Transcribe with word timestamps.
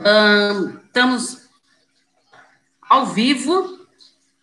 estamos 0.00 1.48
ao 2.88 3.06
vivo, 3.06 3.78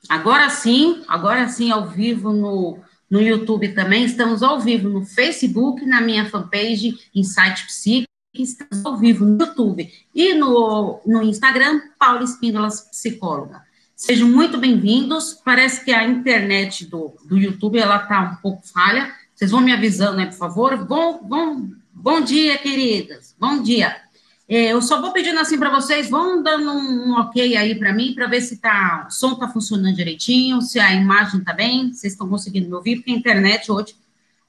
agora 0.08 0.50
sim, 0.50 1.04
agora 1.08 1.48
sim, 1.50 1.72
ao 1.72 1.88
vivo 1.88 2.32
no, 2.32 2.80
no 3.10 3.22
YouTube 3.22 3.74
também, 3.74 4.06
estamos 4.06 4.44
ao 4.44 4.60
vivo 4.60 4.88
no 4.88 5.06
Facebook, 5.06 5.86
na 5.86 6.00
minha 6.00 6.30
fanpage 6.30 6.98
Insight 7.14 7.66
Psique, 7.66 8.08
estamos 8.34 8.86
ao 8.86 8.98
vivo 8.98 9.26
no 9.26 9.38
YouTube 9.40 9.92
e 10.14 10.34
no, 10.36 11.02
no 11.06 11.24
Instagram, 11.24 11.82
Paula 11.98 12.24
Espíndolas 12.24 12.82
Psicóloga. 12.92 13.66
Sejam 13.96 14.30
muito 14.30 14.60
bem-vindos. 14.60 15.34
Parece 15.44 15.84
que 15.84 15.92
a 15.92 16.08
internet 16.08 16.86
do, 16.86 17.16
do 17.26 17.36
YouTube 17.36 17.80
ela 17.80 17.98
está 17.98 18.22
um 18.22 18.36
pouco 18.36 18.62
falha. 18.68 19.12
Vocês 19.34 19.50
vão 19.50 19.60
me 19.60 19.74
avisando, 19.74 20.18
né, 20.18 20.28
por 20.28 20.36
favor? 20.36 20.86
Bom, 20.86 21.24
bom, 21.24 21.68
bom 21.92 22.22
dia, 22.22 22.60
queridas. 22.60 23.36
Bom 23.40 23.64
dia. 23.64 24.07
É, 24.50 24.72
eu 24.72 24.82
só 24.82 25.02
vou 25.02 25.12
pedindo 25.12 25.40
assim 25.40 25.60
para 25.60 25.70
vocês, 25.70 26.10
vão 26.10 26.42
dando 26.42 26.72
um, 26.72 27.10
um 27.10 27.20
ok 27.20 27.58
aí 27.58 27.76
para 27.76 27.92
mim, 27.92 28.14
para 28.14 28.28
ver 28.28 28.40
se 28.40 28.58
tá, 28.58 29.06
o 29.10 29.12
som 29.12 29.34
está 29.34 29.50
funcionando 29.50 29.96
direitinho, 29.96 30.62
se 30.62 30.80
a 30.80 30.94
imagem 30.94 31.42
está 31.42 31.52
bem, 31.52 31.92
vocês 31.92 32.14
estão 32.14 32.30
conseguindo 32.30 32.70
me 32.70 32.74
ouvir, 32.76 32.98
porque 32.98 33.12
a 33.12 33.16
internet 33.16 33.70
hoje 33.70 33.96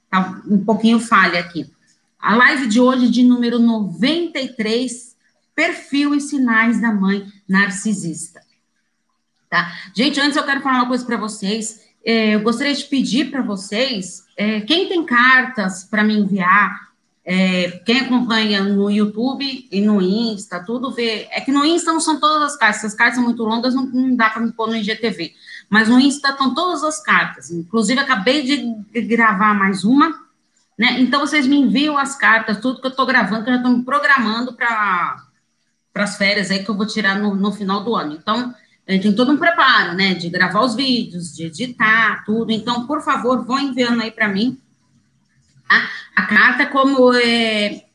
está 0.05 0.41
um 0.47 0.63
pouquinho 0.63 0.99
falha 0.99 1.39
aqui. 1.39 1.69
A 2.17 2.33
live 2.35 2.67
de 2.67 2.79
hoje, 2.79 3.09
de 3.09 3.23
número 3.23 3.59
93, 3.59 5.17
perfil 5.53 6.15
e 6.15 6.21
sinais 6.21 6.79
da 6.79 6.93
mãe 6.93 7.25
narcisista. 7.47 8.41
Tá? 9.49 9.69
Gente, 9.93 10.19
antes 10.19 10.37
eu 10.37 10.43
quero 10.43 10.61
falar 10.61 10.77
uma 10.77 10.87
coisa 10.87 11.05
para 11.05 11.17
vocês. 11.17 11.81
É, 12.05 12.35
eu 12.35 12.41
gostaria 12.41 12.73
de 12.73 12.85
pedir 12.85 13.29
para 13.29 13.41
vocês, 13.41 14.23
é, 14.37 14.61
quem 14.61 14.87
tem 14.87 15.05
cartas 15.05 15.83
para 15.83 16.01
me 16.03 16.17
enviar, 16.17 16.88
é, 17.31 17.69
quem 17.85 17.99
acompanha 17.99 18.63
no 18.63 18.89
YouTube 18.89 19.67
e 19.71 19.81
no 19.81 20.01
Insta, 20.01 20.63
tudo 20.63 20.91
vê. 20.91 21.27
É 21.29 21.39
que 21.39 21.51
no 21.51 21.63
Insta 21.63 21.93
não 21.93 21.99
são 21.99 22.19
todas 22.19 22.41
as 22.41 22.57
cartas, 22.57 22.83
as 22.83 22.95
cartas 22.95 23.17
são 23.17 23.23
muito 23.23 23.43
longas, 23.43 23.75
não, 23.75 23.85
não 23.85 24.15
dá 24.15 24.31
para 24.31 24.41
me 24.41 24.51
pôr 24.51 24.67
no 24.67 24.75
IGTV. 24.75 25.35
Mas 25.69 25.87
no 25.87 25.99
Insta 25.99 26.29
estão 26.29 26.55
todas 26.55 26.83
as 26.83 26.99
cartas. 27.03 27.51
Inclusive, 27.51 27.99
acabei 27.99 28.41
de 28.41 29.01
gravar 29.03 29.53
mais 29.53 29.83
uma, 29.83 30.09
né? 30.75 30.99
Então, 31.01 31.19
vocês 31.19 31.45
me 31.45 31.55
enviam 31.55 31.99
as 31.99 32.15
cartas, 32.17 32.59
tudo 32.59 32.81
que 32.81 32.87
eu 32.87 32.91
estou 32.91 33.05
gravando, 33.05 33.43
que 33.43 33.49
eu 33.51 33.53
já 33.53 33.59
estou 33.59 33.77
me 33.77 33.85
programando 33.85 34.53
para 34.53 35.23
as 35.93 36.17
férias 36.17 36.49
aí 36.49 36.63
que 36.63 36.69
eu 36.71 36.75
vou 36.75 36.87
tirar 36.87 37.19
no, 37.19 37.35
no 37.35 37.51
final 37.51 37.83
do 37.83 37.95
ano. 37.95 38.15
Então, 38.15 38.55
tem 38.87 39.13
todo 39.13 39.31
um 39.31 39.37
preparo, 39.37 39.93
né? 39.93 40.15
De 40.15 40.29
gravar 40.29 40.61
os 40.61 40.73
vídeos, 40.73 41.35
de 41.35 41.43
editar, 41.43 42.23
tudo. 42.25 42.51
Então, 42.51 42.87
por 42.87 43.03
favor, 43.03 43.45
vão 43.45 43.59
enviando 43.59 44.01
aí 44.01 44.09
para 44.09 44.27
mim 44.27 44.59
a, 45.69 45.87
a 46.15 46.25
carta, 46.25 46.65
como 46.65 47.13
é, 47.13 47.85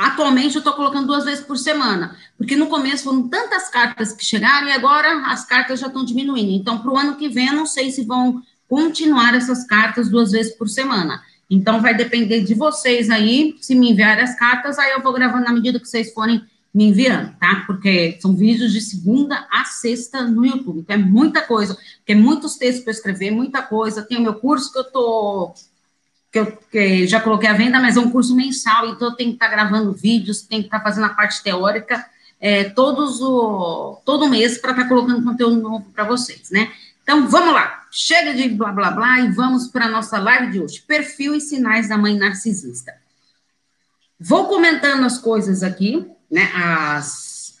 atualmente 0.00 0.54
eu 0.54 0.60
estou 0.60 0.72
colocando 0.72 1.08
duas 1.08 1.24
vezes 1.24 1.44
por 1.44 1.58
semana, 1.58 2.16
porque 2.38 2.56
no 2.56 2.68
começo 2.68 3.04
foram 3.04 3.28
tantas 3.28 3.68
cartas 3.68 4.12
que 4.12 4.24
chegaram 4.24 4.68
e 4.68 4.72
agora 4.72 5.26
as 5.26 5.44
cartas 5.44 5.80
já 5.80 5.88
estão 5.88 6.04
diminuindo. 6.04 6.52
Então, 6.52 6.78
para 6.78 6.90
o 6.90 6.96
ano 6.96 7.16
que 7.16 7.28
vem, 7.28 7.48
eu 7.48 7.54
não 7.54 7.66
sei 7.66 7.90
se 7.90 8.04
vão 8.04 8.42
continuar 8.68 9.34
essas 9.34 9.64
cartas 9.64 10.08
duas 10.08 10.30
vezes 10.30 10.56
por 10.56 10.68
semana. 10.68 11.20
Então, 11.50 11.82
vai 11.82 11.94
depender 11.94 12.42
de 12.42 12.54
vocês 12.54 13.10
aí, 13.10 13.56
se 13.60 13.74
me 13.74 13.90
enviarem 13.90 14.22
as 14.22 14.38
cartas, 14.38 14.78
aí 14.78 14.92
eu 14.92 15.02
vou 15.02 15.12
gravando 15.12 15.44
na 15.44 15.52
medida 15.52 15.80
que 15.80 15.88
vocês 15.88 16.14
forem 16.14 16.42
me 16.72 16.84
enviando, 16.84 17.36
tá? 17.40 17.64
Porque 17.66 18.16
são 18.22 18.36
vídeos 18.36 18.72
de 18.72 18.80
segunda 18.80 19.46
a 19.50 19.64
sexta 19.64 20.22
no 20.22 20.46
YouTube. 20.46 20.78
Então, 20.78 20.94
é 20.94 20.98
muita 20.98 21.42
coisa, 21.42 21.74
porque 21.74 22.12
é 22.12 22.14
muitos 22.14 22.56
textos 22.56 22.84
para 22.84 22.92
escrever, 22.92 23.32
muita 23.32 23.60
coisa. 23.60 24.02
Tem 24.02 24.16
o 24.16 24.22
meu 24.22 24.34
curso 24.34 24.72
que 24.72 24.78
eu 24.78 24.84
tô 24.84 25.52
que 26.30 26.38
eu 26.38 26.58
que 26.70 27.06
já 27.06 27.20
coloquei 27.20 27.48
à 27.48 27.54
venda, 27.54 27.80
mas 27.80 27.96
é 27.96 28.00
um 28.00 28.10
curso 28.10 28.34
mensal, 28.36 28.88
então 28.88 29.08
eu 29.08 29.14
tenho 29.14 29.30
que 29.30 29.36
estar 29.36 29.48
tá 29.48 29.52
gravando 29.52 29.92
vídeos, 29.92 30.42
tenho 30.42 30.62
que 30.62 30.68
estar 30.68 30.78
tá 30.78 30.84
fazendo 30.84 31.06
a 31.06 31.10
parte 31.10 31.42
teórica 31.42 32.04
é, 32.40 32.64
todos 32.64 33.20
o, 33.20 34.00
todo 34.04 34.28
mês 34.28 34.56
para 34.58 34.70
estar 34.70 34.84
tá 34.84 34.88
colocando 34.88 35.22
conteúdo 35.22 35.60
novo 35.60 35.90
para 35.92 36.04
vocês, 36.04 36.50
né? 36.50 36.72
Então, 37.02 37.28
vamos 37.28 37.52
lá, 37.52 37.86
chega 37.90 38.32
de 38.32 38.48
blá, 38.48 38.72
blá, 38.72 38.90
blá, 38.90 39.20
e 39.20 39.30
vamos 39.32 39.68
para 39.68 39.86
a 39.86 39.88
nossa 39.88 40.18
live 40.18 40.52
de 40.52 40.60
hoje, 40.60 40.82
perfil 40.86 41.34
e 41.34 41.40
sinais 41.40 41.88
da 41.88 41.98
mãe 41.98 42.16
narcisista. 42.16 42.94
Vou 44.18 44.46
comentando 44.46 45.04
as 45.04 45.18
coisas 45.18 45.62
aqui, 45.62 46.06
né, 46.30 46.50
as 46.54 47.58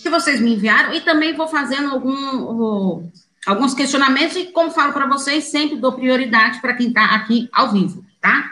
que 0.00 0.08
vocês 0.08 0.40
me 0.40 0.54
enviaram, 0.54 0.94
e 0.94 1.00
também 1.00 1.34
vou 1.34 1.48
fazendo 1.48 1.90
algum 1.90 3.10
alguns 3.48 3.72
questionamentos 3.72 4.36
e, 4.36 4.52
como 4.52 4.70
falo 4.70 4.92
para 4.92 5.06
vocês, 5.06 5.44
sempre 5.44 5.78
dou 5.78 5.94
prioridade 5.94 6.60
para 6.60 6.74
quem 6.74 6.88
está 6.88 7.14
aqui 7.14 7.48
ao 7.50 7.72
vivo, 7.72 8.04
tá? 8.20 8.44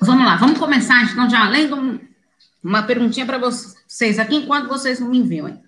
Vamos 0.00 0.24
lá, 0.24 0.36
vamos 0.36 0.58
começar, 0.58 1.02
então, 1.04 1.28
já 1.28 1.46
lendo 1.50 2.00
uma 2.62 2.82
perguntinha 2.82 3.26
para 3.26 3.36
vocês 3.36 4.18
aqui, 4.18 4.36
enquanto 4.36 4.68
vocês 4.68 4.98
não 5.00 5.10
me 5.10 5.18
enviam. 5.18 5.62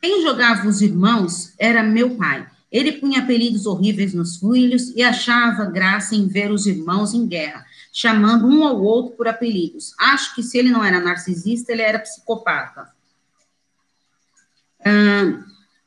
Quem 0.00 0.22
jogava 0.22 0.66
os 0.66 0.80
irmãos 0.80 1.52
era 1.58 1.82
meu 1.82 2.16
pai. 2.16 2.46
Ele 2.72 2.92
punha 2.92 3.20
apelidos 3.20 3.66
horríveis 3.66 4.14
nos 4.14 4.38
filhos 4.38 4.88
e 4.96 5.02
achava 5.02 5.66
graça 5.66 6.14
em 6.14 6.26
ver 6.26 6.50
os 6.50 6.66
irmãos 6.66 7.12
em 7.12 7.26
guerra, 7.26 7.66
chamando 7.92 8.46
um 8.46 8.66
ao 8.66 8.82
outro 8.82 9.14
por 9.14 9.28
apelidos. 9.28 9.94
Acho 9.98 10.34
que 10.34 10.42
se 10.42 10.56
ele 10.56 10.70
não 10.70 10.82
era 10.82 11.00
narcisista, 11.00 11.72
ele 11.72 11.82
era 11.82 11.98
psicopata 11.98 12.95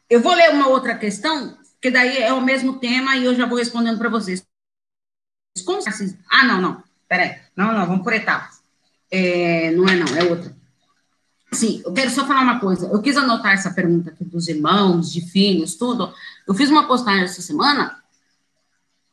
eu 0.10 0.22
vou 0.22 0.34
ler 0.34 0.52
uma 0.52 0.68
outra 0.68 0.98
questão, 0.98 1.58
que 1.82 1.90
daí 1.90 2.18
é 2.18 2.34
o 2.34 2.42
mesmo 2.42 2.80
tema 2.80 3.16
e 3.16 3.26
eu 3.26 3.36
já 3.36 3.46
vou 3.46 3.58
respondendo 3.58 3.98
para 3.98 4.10
vocês. 4.10 4.44
Como 5.66 5.82
Ah, 6.30 6.46
não, 6.46 6.62
não, 6.62 6.84
peraí. 7.08 7.38
Não, 7.56 7.74
não, 7.74 7.86
vamos 7.86 8.04
por 8.04 8.14
etapas. 8.14 8.62
É, 9.12 9.72
não 9.72 9.88
é 9.88 9.96
não, 9.96 10.08
é 10.16 10.24
outra. 10.24 10.56
Sim, 11.52 11.82
eu 11.84 11.94
quero 11.94 12.12
só 12.12 12.26
falar 12.28 12.42
uma 12.42 12.60
coisa. 12.60 12.88
Eu 12.88 13.02
quis 13.02 13.18
anotar 13.18 13.54
essa 13.54 13.72
pergunta 13.72 14.12
aqui 14.12 14.24
dos 14.24 14.48
irmãos, 14.48 15.12
de 15.12 15.22
filhos, 15.22 15.76
tudo. 15.76 16.14
Eu 16.48 16.54
fiz 16.54 16.70
uma 16.70 16.88
postagem 16.88 17.24
essa 17.24 17.42
semana, 17.42 17.98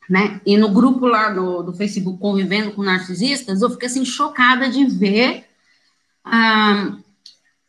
né? 0.09 0.39
E 0.45 0.55
no 0.55 0.69
grupo 0.69 1.07
lá 1.07 1.29
do, 1.29 1.63
do 1.63 1.73
Facebook 1.73 2.19
Convivendo 2.19 2.71
com 2.71 2.83
Narcisistas, 2.83 3.61
eu 3.61 3.69
fiquei 3.71 3.87
assim 3.87 4.05
chocada 4.05 4.69
de 4.69 4.85
ver 4.85 5.45
ah, 6.23 6.97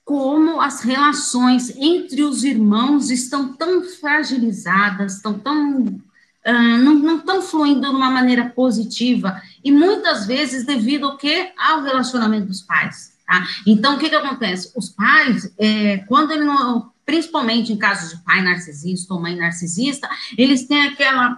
como 0.09 0.59
as 0.59 0.81
relações 0.81 1.69
entre 1.77 2.23
os 2.23 2.43
irmãos 2.43 3.11
estão 3.11 3.53
tão 3.53 3.83
fragilizadas, 3.85 5.17
estão 5.17 5.39
tão 5.39 5.83
uh, 5.83 6.79
não, 6.83 6.95
não 6.95 7.19
estão 7.19 7.43
fluindo 7.43 7.83
de 7.83 7.89
uma 7.89 8.11
maneira 8.11 8.49
positiva 8.49 9.39
e 9.63 9.71
muitas 9.71 10.27
vezes 10.27 10.65
devido 10.65 11.05
ao 11.05 11.19
que 11.19 11.53
ao 11.59 11.83
relacionamento 11.83 12.47
dos 12.47 12.63
pais. 12.63 13.19
Tá? 13.27 13.47
Então 13.67 13.97
o 13.97 13.99
que 13.99 14.09
que 14.09 14.15
acontece? 14.15 14.73
Os 14.75 14.89
pais, 14.89 15.53
é, 15.59 15.99
quando 16.09 16.31
ele 16.31 16.45
não, 16.45 16.91
principalmente 17.05 17.71
em 17.71 17.77
casos 17.77 18.17
de 18.17 18.25
pai 18.25 18.41
narcisista 18.41 19.13
ou 19.13 19.21
mãe 19.21 19.37
narcisista, 19.37 20.09
eles 20.39 20.67
têm 20.67 20.87
aquela 20.87 21.37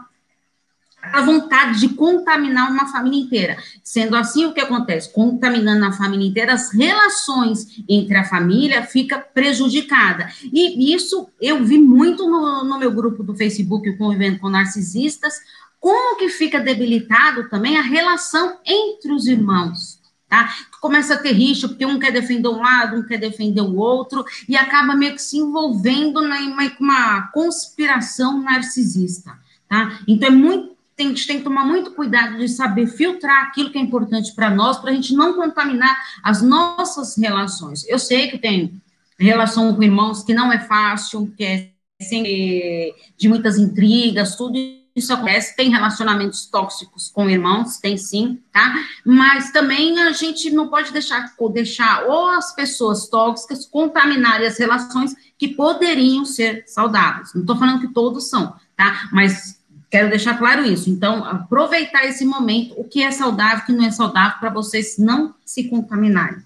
a 1.02 1.22
vontade 1.22 1.80
de 1.80 1.90
contaminar 1.90 2.70
uma 2.70 2.86
família 2.86 3.20
inteira. 3.20 3.56
Sendo 3.82 4.16
assim, 4.16 4.46
o 4.46 4.52
que 4.52 4.60
acontece? 4.60 5.12
Contaminando 5.12 5.84
a 5.86 5.92
família 5.92 6.28
inteira, 6.28 6.52
as 6.52 6.72
relações 6.72 7.82
entre 7.88 8.16
a 8.16 8.24
família 8.24 8.82
fica 8.82 9.18
prejudicada. 9.18 10.28
E 10.52 10.94
isso 10.94 11.28
eu 11.40 11.64
vi 11.64 11.78
muito 11.78 12.28
no, 12.28 12.64
no 12.64 12.78
meu 12.78 12.92
grupo 12.92 13.22
do 13.22 13.34
Facebook, 13.34 13.96
Convivendo 13.96 14.38
com 14.38 14.48
Narcisistas, 14.48 15.34
como 15.78 16.18
que 16.18 16.28
fica 16.28 16.60
debilitado 16.60 17.48
também 17.48 17.78
a 17.78 17.82
relação 17.82 18.58
entre 18.64 19.12
os 19.12 19.26
irmãos. 19.26 19.98
Tá? 20.28 20.48
Começa 20.80 21.14
a 21.14 21.18
ter 21.18 21.32
rixa, 21.32 21.66
porque 21.66 21.84
um 21.84 21.98
quer 21.98 22.12
defender 22.12 22.48
um 22.48 22.60
lado, 22.60 22.96
um 22.96 23.02
quer 23.02 23.18
defender 23.18 23.62
o 23.62 23.76
outro, 23.76 24.24
e 24.48 24.56
acaba 24.56 24.94
meio 24.94 25.14
que 25.14 25.22
se 25.22 25.38
envolvendo 25.38 26.22
em 26.22 26.52
uma, 26.52 26.70
uma 26.78 27.22
conspiração 27.32 28.40
narcisista. 28.40 29.36
Tá? 29.68 29.98
Então, 30.06 30.28
é 30.28 30.30
muito 30.30 30.79
tem, 31.00 31.06
a 31.06 31.10
gente 31.10 31.26
tem 31.26 31.38
que 31.38 31.44
tomar 31.44 31.64
muito 31.64 31.92
cuidado 31.92 32.36
de 32.36 32.46
saber 32.46 32.86
filtrar 32.86 33.44
aquilo 33.44 33.70
que 33.70 33.78
é 33.78 33.80
importante 33.80 34.34
para 34.34 34.50
nós, 34.50 34.78
para 34.78 34.90
a 34.90 34.94
gente 34.94 35.14
não 35.14 35.32
contaminar 35.32 35.96
as 36.22 36.42
nossas 36.42 37.16
relações. 37.16 37.88
Eu 37.88 37.98
sei 37.98 38.28
que 38.28 38.38
tem 38.38 38.80
relação 39.18 39.74
com 39.74 39.82
irmãos 39.82 40.22
que 40.22 40.34
não 40.34 40.52
é 40.52 40.60
fácil, 40.60 41.32
que 41.36 41.44
é 41.44 41.70
sempre 42.02 42.94
de 43.16 43.28
muitas 43.28 43.58
intrigas, 43.58 44.36
tudo 44.36 44.58
isso 44.94 45.12
acontece, 45.12 45.56
tem 45.56 45.70
relacionamentos 45.70 46.46
tóxicos 46.46 47.08
com 47.08 47.30
irmãos, 47.30 47.78
tem 47.78 47.96
sim, 47.96 48.38
tá? 48.52 48.74
Mas 49.04 49.52
também 49.52 49.98
a 50.00 50.12
gente 50.12 50.50
não 50.50 50.68
pode 50.68 50.92
deixar, 50.92 51.32
deixar 51.52 52.04
ou 52.04 52.28
as 52.28 52.54
pessoas 52.54 53.08
tóxicas 53.08 53.64
contaminarem 53.64 54.46
as 54.46 54.58
relações 54.58 55.14
que 55.38 55.48
poderiam 55.48 56.24
ser 56.24 56.64
saudáveis. 56.66 57.32
Não 57.34 57.42
estou 57.42 57.56
falando 57.56 57.80
que 57.80 57.94
todos 57.94 58.28
são, 58.28 58.54
tá? 58.76 59.08
Mas 59.12 59.59
Quero 59.90 60.08
deixar 60.08 60.38
claro 60.38 60.64
isso. 60.64 60.88
Então, 60.88 61.24
aproveitar 61.24 62.04
esse 62.04 62.24
momento, 62.24 62.74
o 62.78 62.84
que 62.84 63.02
é 63.02 63.10
saudável, 63.10 63.58
o 63.58 63.66
que 63.66 63.72
não 63.72 63.84
é 63.84 63.90
saudável, 63.90 64.38
para 64.38 64.50
vocês 64.50 64.96
não 64.96 65.34
se 65.44 65.64
contaminarem. 65.64 66.42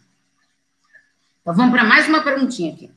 Então, 1.42 1.54
vamos 1.54 1.72
para 1.72 1.84
mais 1.84 2.08
uma 2.08 2.22
perguntinha 2.22 2.72
aqui. 2.72 2.90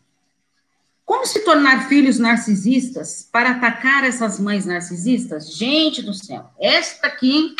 Como 1.04 1.26
se 1.26 1.44
tornar 1.44 1.88
filhos 1.88 2.18
narcisistas 2.18 3.28
para 3.30 3.52
atacar 3.52 4.06
essas 4.06 4.40
mães 4.40 4.66
narcisistas? 4.66 5.54
Gente 5.54 6.02
do 6.02 6.14
céu, 6.14 6.50
esta 6.60 7.08
aqui 7.08 7.56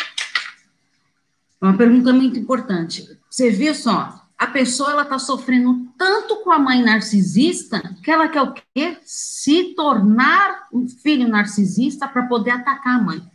Uma 1.60 1.76
pergunta 1.76 2.12
muito 2.12 2.38
importante. 2.38 3.18
Você 3.28 3.50
viu 3.50 3.74
só, 3.74 4.17
a 4.38 4.46
pessoa 4.46 4.92
ela 4.92 5.02
está 5.02 5.18
sofrendo 5.18 5.92
tanto 5.98 6.36
com 6.36 6.52
a 6.52 6.58
mãe 6.58 6.80
narcisista 6.80 7.96
que 8.04 8.10
ela 8.10 8.28
quer 8.28 8.42
o 8.42 8.54
quê? 8.54 8.96
Se 9.02 9.74
tornar 9.74 10.68
um 10.72 10.86
filho 10.88 11.26
narcisista 11.26 12.06
para 12.06 12.22
poder 12.26 12.52
atacar 12.52 12.94
a 12.94 13.02
mãe. 13.02 13.30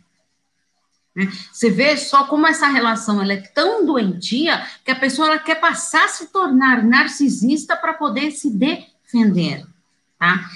Né? 1.14 1.30
Você 1.52 1.70
vê 1.70 1.94
só 1.98 2.24
como 2.24 2.46
essa 2.46 2.66
relação 2.68 3.20
ela 3.22 3.34
é 3.34 3.40
tão 3.40 3.84
doentia 3.84 4.66
que 4.82 4.90
a 4.90 4.96
pessoa 4.96 5.28
ela 5.28 5.38
quer 5.38 5.56
passar 5.56 6.06
a 6.06 6.08
se 6.08 6.32
tornar 6.32 6.82
narcisista 6.82 7.76
para 7.76 7.92
poder 7.92 8.30
se 8.30 8.50
defender. 8.50 9.66
Tá? 10.18 10.48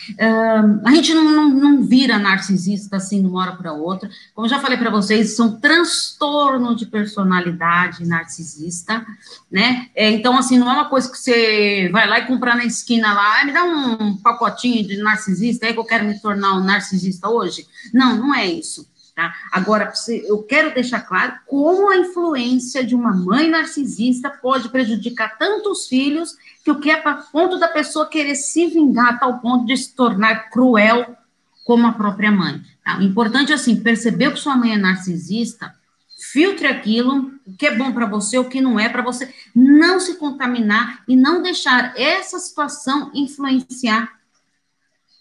A 0.85 0.95
gente 0.95 1.13
não, 1.13 1.25
não, 1.25 1.49
não, 1.51 1.83
vira 1.83 2.19
narcisista 2.19 2.97
assim 2.97 3.21
de 3.21 3.29
uma 3.29 3.43
hora 3.43 3.57
para 3.57 3.73
outra. 3.73 4.09
Como 4.35 4.49
já 4.49 4.61
falei 4.61 4.79
para 4.79 4.91
vocês, 4.91 5.35
são 5.35 5.59
transtorno 5.61 6.77
de 6.77 6.87
personalidade 6.87 8.07
narcisista, 8.07 9.05
né? 9.51 9.89
É, 9.95 10.11
então, 10.11 10.39
assim, 10.39 10.59
não 10.59 10.71
é 10.71 10.75
uma 10.75 10.89
coisa 10.89 11.11
que 11.11 11.19
você 11.19 11.89
vai 11.93 12.09
lá 12.09 12.21
e 12.21 12.27
comprar 12.27 12.57
na 12.57 12.65
esquina 12.65 13.13
lá, 13.13 13.41
ah, 13.41 13.45
me 13.45 13.53
dá 13.53 13.65
um 13.65 14.17
pacotinho 14.17 14.87
de 14.87 14.97
narcisista, 14.99 15.67
é 15.67 15.73
que 15.73 15.79
eu 15.79 15.85
quero 15.85 16.05
me 16.05 16.19
tornar 16.21 16.55
um 16.55 16.65
narcisista 16.65 17.29
hoje. 17.29 17.67
Não, 17.93 18.17
não 18.17 18.35
é 18.35 18.47
isso. 18.47 18.87
Tá? 19.19 19.35
Agora, 19.51 19.93
eu 20.29 20.45
quero 20.45 20.73
deixar 20.73 21.01
claro 21.01 21.33
como 21.45 21.91
a 21.91 21.97
influência 21.97 22.85
de 22.85 22.95
uma 22.95 23.13
mãe 23.13 23.51
narcisista 23.51 24.31
pode 24.31 24.69
prejudicar 24.69 25.37
tanto 25.37 25.73
os 25.73 25.89
filhos 25.89 26.37
que 26.65 26.71
o 26.71 26.79
que 26.79 26.89
é 26.89 26.97
para 26.97 27.15
ponto 27.15 27.59
da 27.59 27.67
pessoa 27.67 28.09
querer 28.09 28.37
se 28.37 28.69
vingar 28.69 29.15
a 29.15 29.19
tal 29.19 29.41
ponto 29.41 29.67
de 29.67 29.77
se 29.77 29.93
tornar 29.93 30.51
cruel 30.51 31.17
como 31.65 31.85
a 31.89 31.93
própria 31.95 32.31
mãe. 32.31 32.63
Tá? 32.85 32.97
O 32.99 33.03
importante 33.03 33.51
é 33.51 33.57
assim, 33.57 33.83
perceber 33.83 34.31
que 34.31 34.39
sua 34.39 34.57
mãe 34.57 34.75
é 34.75 34.79
narcisista, 34.79 35.75
filtre 36.33 36.69
aquilo, 36.69 37.33
o 37.45 37.57
que 37.57 37.67
é 37.67 37.75
bom 37.75 37.91
para 37.91 38.07
você, 38.07 38.39
o 38.39 38.49
que 38.49 38.61
não 38.61 38.79
é 38.79 38.89
para 38.89 39.03
você, 39.03 39.35
não 39.53 39.99
se 39.99 40.15
contaminar 40.15 41.03
e 41.09 41.17
não 41.17 41.43
deixar 41.43 41.93
essa 41.99 42.39
situação 42.39 43.11
influenciar 43.13 44.18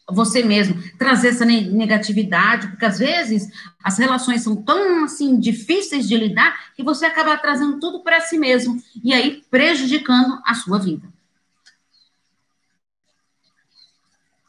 você 0.10 0.42
mesmo, 0.42 0.82
trazer 0.98 1.30
essa 1.30 1.44
negatividade, 1.44 2.68
porque 2.68 2.86
às 2.86 2.98
vezes 2.98 3.52
as 3.84 3.98
relações 3.98 4.42
são 4.42 4.56
tão 4.56 5.04
assim 5.04 5.38
difíceis 5.38 6.08
de 6.08 6.16
lidar 6.16 6.74
que 6.76 6.84
você 6.84 7.06
acaba 7.06 7.38
trazendo 7.38 7.80
tudo 7.80 8.02
para 8.02 8.22
si 8.22 8.38
mesmo 8.38 8.82
e 9.04 9.14
aí 9.14 9.44
prejudicando 9.52 10.42
a 10.46 10.54
sua 10.54 10.80
vida. 10.80 11.08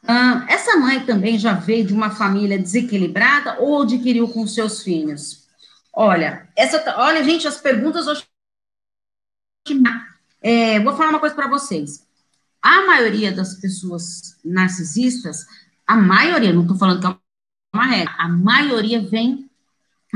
Ah, 0.06 0.46
essa 0.48 0.76
mãe 0.76 1.04
também 1.04 1.38
já 1.38 1.54
veio 1.54 1.84
de 1.84 1.92
uma 1.92 2.10
família 2.10 2.58
desequilibrada 2.58 3.58
ou 3.58 3.82
adquiriu 3.82 4.28
com 4.28 4.46
seus 4.46 4.82
filhos? 4.82 5.46
Olha, 5.92 6.48
essa, 6.56 6.82
olha, 6.96 7.22
gente, 7.24 7.48
as 7.48 7.60
perguntas 7.60 8.06
hoje. 8.06 8.24
É, 10.40 10.78
vou 10.80 10.96
falar 10.96 11.10
uma 11.10 11.20
coisa 11.20 11.34
para 11.34 11.48
vocês 11.48 12.07
a 12.62 12.86
maioria 12.86 13.32
das 13.32 13.54
pessoas 13.54 14.36
narcisistas, 14.44 15.46
a 15.86 15.96
maioria, 15.96 16.52
não 16.52 16.62
estou 16.62 16.76
falando 16.76 17.00
que 17.00 17.06
é 17.06 17.16
uma 17.74 17.86
regra, 17.86 18.14
a 18.18 18.28
maioria 18.28 19.00
vem 19.00 19.48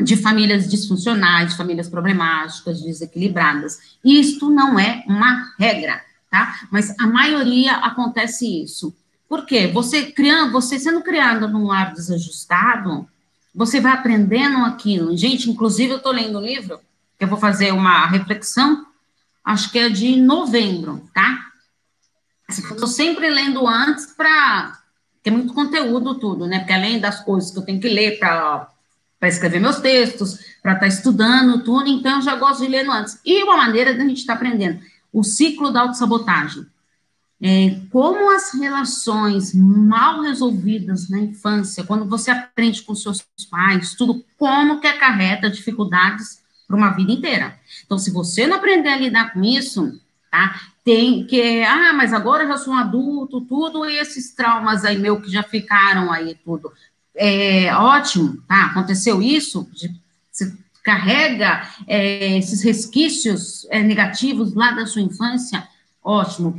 de 0.03 0.17
famílias 0.17 0.69
disfuncionais, 0.69 1.55
famílias 1.55 1.89
problemáticas, 1.89 2.81
desequilibradas. 2.81 3.97
Isto 4.05 4.49
não 4.49 4.79
é 4.79 5.05
uma 5.07 5.53
regra, 5.59 6.03
tá? 6.31 6.67
Mas 6.71 6.99
a 6.99 7.07
maioria 7.07 7.77
acontece 7.77 8.63
isso. 8.63 8.95
Por 9.29 9.45
quê? 9.45 9.67
Você 9.69 10.11
criando, 10.11 10.53
você 10.53 10.79
sendo 10.79 11.03
criado 11.03 11.49
num 11.49 11.67
lar 11.67 11.93
desajustado, 11.93 13.07
você 13.55 13.81
vai 13.81 13.93
aprendendo 13.93 14.65
aquilo. 14.65 15.17
Gente, 15.17 15.51
inclusive 15.51 15.93
eu 15.93 15.97
estou 15.99 16.13
lendo 16.13 16.39
um 16.39 16.43
livro, 16.43 16.81
que 17.19 17.25
eu 17.25 17.29
vou 17.29 17.39
fazer 17.39 17.73
uma 17.73 18.07
reflexão, 18.07 18.87
acho 19.45 19.71
que 19.71 19.79
é 19.79 19.89
de 19.89 20.17
novembro, 20.17 21.09
tá? 21.15 21.52
Estou 22.59 22.87
sempre 22.87 23.29
lendo 23.29 23.67
antes 23.67 24.07
para. 24.07 24.79
ter 25.23 25.31
muito 25.31 25.55
conteúdo, 25.55 26.19
tudo, 26.19 26.47
né? 26.47 26.59
Porque 26.61 26.73
além 26.73 27.01
das 27.01 27.21
coisas 27.25 27.51
que 27.51 27.59
eu 27.59 27.65
tenho 27.65 27.81
que 27.81 27.89
ler 27.89 28.19
para 28.19 28.69
escrever 29.23 29.61
meus 29.61 29.81
textos, 29.81 30.39
para 30.63 30.73
estar 30.73 30.81
tá 30.81 30.87
estudando, 30.87 31.63
tudo, 31.65 31.89
então 31.89 32.17
eu 32.17 32.23
já 32.23 32.37
gosto 32.37 32.63
de 32.63 32.69
ler 32.69 32.89
antes. 32.89 33.21
E 33.25 33.43
uma 33.43 33.57
maneira 33.57 33.95
da 33.95 34.05
gente 34.05 34.19
estar 34.19 34.35
tá 34.35 34.39
aprendendo. 34.39 34.81
O 35.13 35.23
ciclo 35.23 35.73
da 35.73 35.83
autossabotagem. 35.83 36.67
É, 37.45 37.81
como 37.91 38.31
as 38.31 38.55
relações 38.55 39.53
mal 39.53 40.21
resolvidas 40.21 41.11
na 41.11 41.19
infância, 41.19 41.83
quando 41.83 42.09
você 42.09 42.31
aprende 42.31 42.83
com 42.83 42.95
seus 42.95 43.27
pais, 43.51 43.97
tudo, 43.97 44.25
como 44.39 44.81
que 44.81 44.87
acarreta 44.87 45.51
dificuldades 45.51 46.41
para 46.69 46.77
uma 46.77 46.91
vida 46.91 47.11
inteira. 47.11 47.59
Então, 47.85 47.99
se 47.99 48.13
você 48.13 48.47
não 48.47 48.59
aprender 48.59 48.91
a 48.91 48.97
lidar 48.97 49.33
com 49.33 49.43
isso, 49.43 50.01
tá? 50.33 50.73
tem 50.83 51.25
que, 51.27 51.63
ah, 51.63 51.93
mas 51.93 52.13
agora 52.13 52.43
eu 52.45 52.49
já 52.49 52.57
sou 52.57 52.75
um 52.75 52.77
adulto, 52.77 53.41
tudo, 53.43 53.89
e 53.89 53.99
esses 53.99 54.35
traumas 54.35 54.85
aí 54.85 54.99
meu 54.99 55.21
que 55.21 55.31
já 55.31 55.43
ficaram 55.43 56.11
aí, 56.11 56.35
tudo. 56.45 56.73
É 57.15 57.73
ótimo, 57.77 58.43
tá? 58.49 58.67
Aconteceu 58.67 59.23
isso, 59.23 59.69
de, 59.73 59.95
você 60.31 60.57
carrega 60.83 61.69
é, 61.87 62.39
esses 62.39 62.63
resquícios 62.63 63.67
é, 63.71 63.81
negativos 63.83 64.55
lá 64.55 64.73
da 64.73 64.87
sua 64.87 65.03
infância, 65.03 65.69
ótimo, 66.03 66.57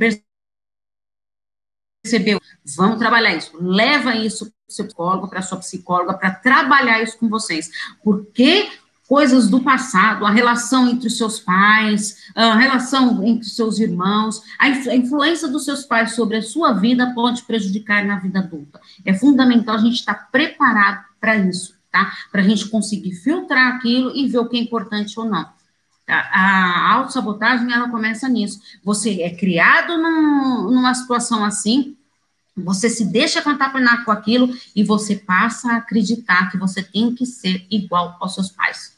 percebeu, 2.02 2.40
vamos 2.76 2.98
trabalhar 2.98 3.34
isso, 3.34 3.52
leva 3.60 4.14
isso 4.14 4.46
para 4.46 4.54
o 4.68 4.72
seu 4.72 4.86
psicólogo, 4.86 5.28
para 5.28 5.40
a 5.40 5.42
sua 5.42 5.58
psicóloga, 5.58 6.14
para 6.14 6.30
trabalhar 6.30 7.02
isso 7.02 7.18
com 7.18 7.28
vocês, 7.28 7.70
porque 8.02 8.70
coisas 9.08 9.48
do 9.48 9.60
passado, 9.60 10.24
a 10.24 10.30
relação 10.30 10.88
entre 10.88 11.08
os 11.08 11.16
seus 11.16 11.38
pais, 11.38 12.30
a 12.34 12.54
relação 12.56 13.22
entre 13.24 13.46
os 13.46 13.54
seus 13.54 13.78
irmãos, 13.78 14.42
a, 14.58 14.68
influência 14.68 15.48
dos 15.48 15.64
seus 15.64 15.84
pais 15.84 16.14
sobre 16.14 16.38
a 16.38 16.42
sua 16.42 16.72
vida 16.72 17.12
pode 17.14 17.42
prejudicar 17.42 18.04
na 18.04 18.18
vida 18.18 18.38
adulta. 18.38 18.80
É 19.04 19.12
fundamental 19.12 19.76
a 19.76 19.78
gente 19.78 19.96
estar 19.96 20.30
preparado 20.30 21.04
para 21.20 21.36
isso, 21.36 21.74
tá? 21.90 22.12
Para 22.32 22.40
a 22.40 22.44
gente 22.44 22.68
conseguir 22.68 23.12
filtrar 23.12 23.74
aquilo 23.74 24.10
e 24.16 24.26
ver 24.26 24.38
o 24.38 24.48
que 24.48 24.56
é 24.56 24.60
importante 24.60 25.18
ou 25.18 25.26
não. 25.26 25.44
Tá? 26.06 26.30
A 26.32 26.94
autossabotagem, 26.94 27.72
ela 27.72 27.90
começa 27.90 28.28
nisso. 28.28 28.60
Você 28.82 29.22
é 29.22 29.34
criado 29.34 29.96
num, 29.98 30.70
numa 30.70 30.94
situação 30.94 31.44
assim, 31.44 31.96
você 32.56 32.88
se 32.88 33.04
deixa 33.04 33.42
contaminar 33.42 34.04
com 34.04 34.12
aquilo 34.12 34.48
e 34.74 34.84
você 34.84 35.16
passa 35.16 35.72
a 35.72 35.76
acreditar 35.76 36.50
que 36.50 36.56
você 36.56 36.82
tem 36.82 37.14
que 37.14 37.26
ser 37.26 37.66
igual 37.70 38.16
aos 38.20 38.34
seus 38.34 38.50
pais. 38.50 38.94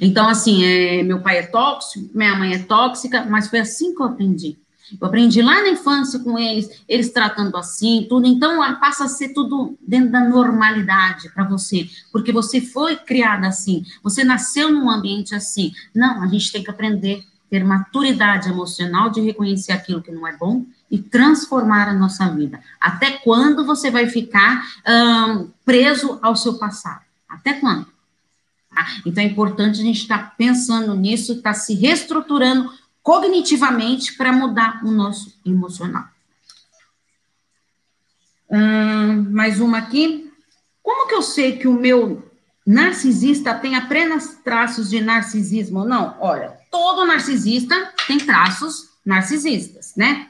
Então, 0.00 0.28
assim, 0.28 0.64
é, 0.64 1.02
meu 1.02 1.20
pai 1.20 1.38
é 1.38 1.42
tóxico, 1.42 2.10
minha 2.14 2.34
mãe 2.34 2.54
é 2.54 2.58
tóxica, 2.58 3.24
mas 3.24 3.48
foi 3.48 3.60
assim 3.60 3.94
que 3.94 4.02
eu 4.02 4.06
aprendi. 4.06 4.58
Eu 5.00 5.06
aprendi 5.06 5.40
lá 5.40 5.62
na 5.62 5.68
infância 5.68 6.18
com 6.18 6.36
eles, 6.36 6.82
eles 6.88 7.12
tratando 7.12 7.56
assim, 7.56 8.06
tudo. 8.08 8.26
Então, 8.26 8.58
passa 8.80 9.04
a 9.04 9.08
ser 9.08 9.28
tudo 9.28 9.78
dentro 9.86 10.10
da 10.10 10.20
normalidade 10.20 11.28
para 11.30 11.44
você, 11.44 11.88
porque 12.10 12.32
você 12.32 12.60
foi 12.60 12.96
criada 12.96 13.46
assim, 13.46 13.84
você 14.02 14.24
nasceu 14.24 14.72
num 14.72 14.90
ambiente 14.90 15.34
assim. 15.34 15.72
Não, 15.94 16.22
a 16.22 16.26
gente 16.26 16.50
tem 16.50 16.64
que 16.64 16.70
aprender, 16.70 17.22
ter 17.48 17.62
maturidade 17.62 18.48
emocional 18.48 19.10
de 19.10 19.20
reconhecer 19.20 19.70
aquilo 19.70 20.02
que 20.02 20.10
não 20.10 20.26
é 20.26 20.36
bom 20.36 20.64
e 20.90 20.98
transformar 20.98 21.88
a 21.88 21.94
nossa 21.94 22.28
vida. 22.30 22.60
Até 22.80 23.12
quando 23.18 23.64
você 23.64 23.90
vai 23.90 24.08
ficar 24.08 24.66
preso 25.64 26.18
ao 26.20 26.34
seu 26.34 26.54
passado? 26.54 27.02
Até 27.28 27.54
quando? 27.54 27.86
Tá? 28.68 28.86
Então 29.06 29.22
é 29.22 29.26
importante 29.26 29.80
a 29.80 29.84
gente 29.84 30.00
estar 30.00 30.18
tá 30.18 30.34
pensando 30.36 30.94
nisso, 30.94 31.34
estar 31.34 31.52
tá 31.52 31.54
se 31.54 31.74
reestruturando 31.74 32.72
cognitivamente 33.02 34.16
para 34.16 34.32
mudar 34.32 34.80
o 34.84 34.90
nosso 34.90 35.38
emocional. 35.44 36.04
Hum, 38.50 39.30
mais 39.30 39.60
uma 39.60 39.78
aqui. 39.78 40.32
Como 40.82 41.08
que 41.08 41.14
eu 41.14 41.22
sei 41.22 41.56
que 41.56 41.68
o 41.68 41.72
meu 41.72 42.28
narcisista 42.66 43.54
tem 43.54 43.76
apenas 43.76 44.38
traços 44.44 44.90
de 44.90 45.00
narcisismo? 45.00 45.84
Não, 45.84 46.16
olha, 46.20 46.58
todo 46.70 47.06
narcisista 47.06 47.92
tem 48.06 48.18
traços 48.18 48.90
narcisistas, 49.04 49.94
né? 49.96 50.29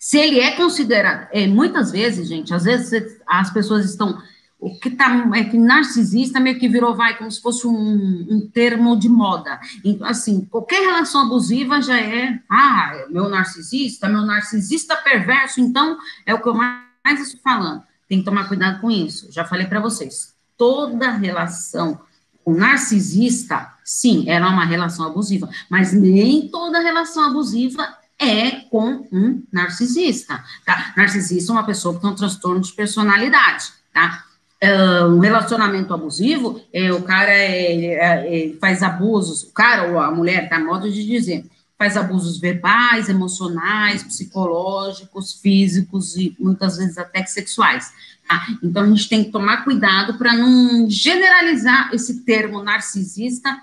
Se 0.00 0.16
ele 0.16 0.40
é 0.40 0.52
considerado, 0.52 1.28
é, 1.30 1.46
muitas 1.46 1.92
vezes, 1.92 2.26
gente, 2.26 2.54
às 2.54 2.64
vezes 2.64 3.20
as 3.26 3.52
pessoas 3.52 3.84
estão 3.84 4.18
o 4.58 4.78
que 4.78 4.90
tá 4.90 5.30
é 5.34 5.44
que 5.44 5.58
narcisista 5.58 6.38
meio 6.38 6.58
que 6.58 6.68
virou 6.68 6.94
vai 6.94 7.16
como 7.16 7.30
se 7.30 7.40
fosse 7.40 7.66
um, 7.66 8.26
um 8.28 8.50
termo 8.52 8.96
de 8.96 9.08
moda. 9.08 9.58
Então, 9.84 10.06
assim, 10.06 10.46
qualquer 10.46 10.80
relação 10.80 11.22
abusiva 11.22 11.80
já 11.80 11.98
é, 11.98 12.38
ah, 12.48 12.92
é 12.94 13.08
meu 13.08 13.28
narcisista, 13.28 14.08
meu 14.08 14.22
narcisista 14.22 14.96
perverso, 14.96 15.60
então 15.60 15.98
é 16.26 16.34
o 16.34 16.42
que 16.42 16.48
eu 16.48 16.54
mais 16.54 17.20
estou 17.20 17.40
falando. 17.42 17.82
Tem 18.08 18.18
que 18.18 18.24
tomar 18.24 18.48
cuidado 18.48 18.80
com 18.80 18.90
isso. 18.90 19.30
Já 19.30 19.44
falei 19.44 19.66
para 19.66 19.80
vocês. 19.80 20.34
Toda 20.56 21.10
relação 21.10 22.00
com 22.44 22.54
narcisista, 22.54 23.72
sim, 23.84 24.28
era 24.28 24.48
uma 24.48 24.64
relação 24.64 25.06
abusiva, 25.06 25.48
mas 25.70 25.92
nem 25.92 26.48
toda 26.48 26.80
relação 26.80 27.24
abusiva 27.24 27.99
é 28.20 28.50
com 28.70 29.08
um 29.10 29.42
narcisista, 29.50 30.44
tá? 30.64 30.92
Narcisista 30.96 31.52
é 31.52 31.54
uma 31.54 31.66
pessoa 31.66 31.94
que 31.94 32.00
tem 32.02 32.10
um 32.10 32.14
transtorno 32.14 32.60
de 32.60 32.72
personalidade, 32.72 33.72
tá? 33.92 34.24
uh, 34.62 35.06
um 35.06 35.18
relacionamento 35.18 35.92
abusivo, 35.92 36.60
é, 36.72 36.92
o 36.92 37.02
cara 37.02 37.30
é, 37.30 38.48
é, 38.50 38.56
faz 38.60 38.82
abusos, 38.82 39.44
o 39.44 39.52
cara 39.52 39.90
ou 39.90 39.98
a 39.98 40.10
mulher, 40.10 40.48
tá, 40.48 40.58
modo 40.58 40.90
de 40.90 41.06
dizer, 41.06 41.44
faz 41.78 41.96
abusos 41.96 42.38
verbais, 42.38 43.08
emocionais, 43.08 44.02
psicológicos, 44.02 45.40
físicos 45.40 46.16
e 46.16 46.36
muitas 46.38 46.76
vezes 46.76 46.98
até 46.98 47.24
sexuais. 47.24 47.90
Tá? 48.28 48.46
Então, 48.62 48.84
a 48.84 48.86
gente 48.86 49.08
tem 49.08 49.24
que 49.24 49.30
tomar 49.30 49.64
cuidado 49.64 50.18
para 50.18 50.34
não 50.34 50.88
generalizar 50.90 51.90
esse 51.94 52.20
termo 52.20 52.62
narcisista, 52.62 53.58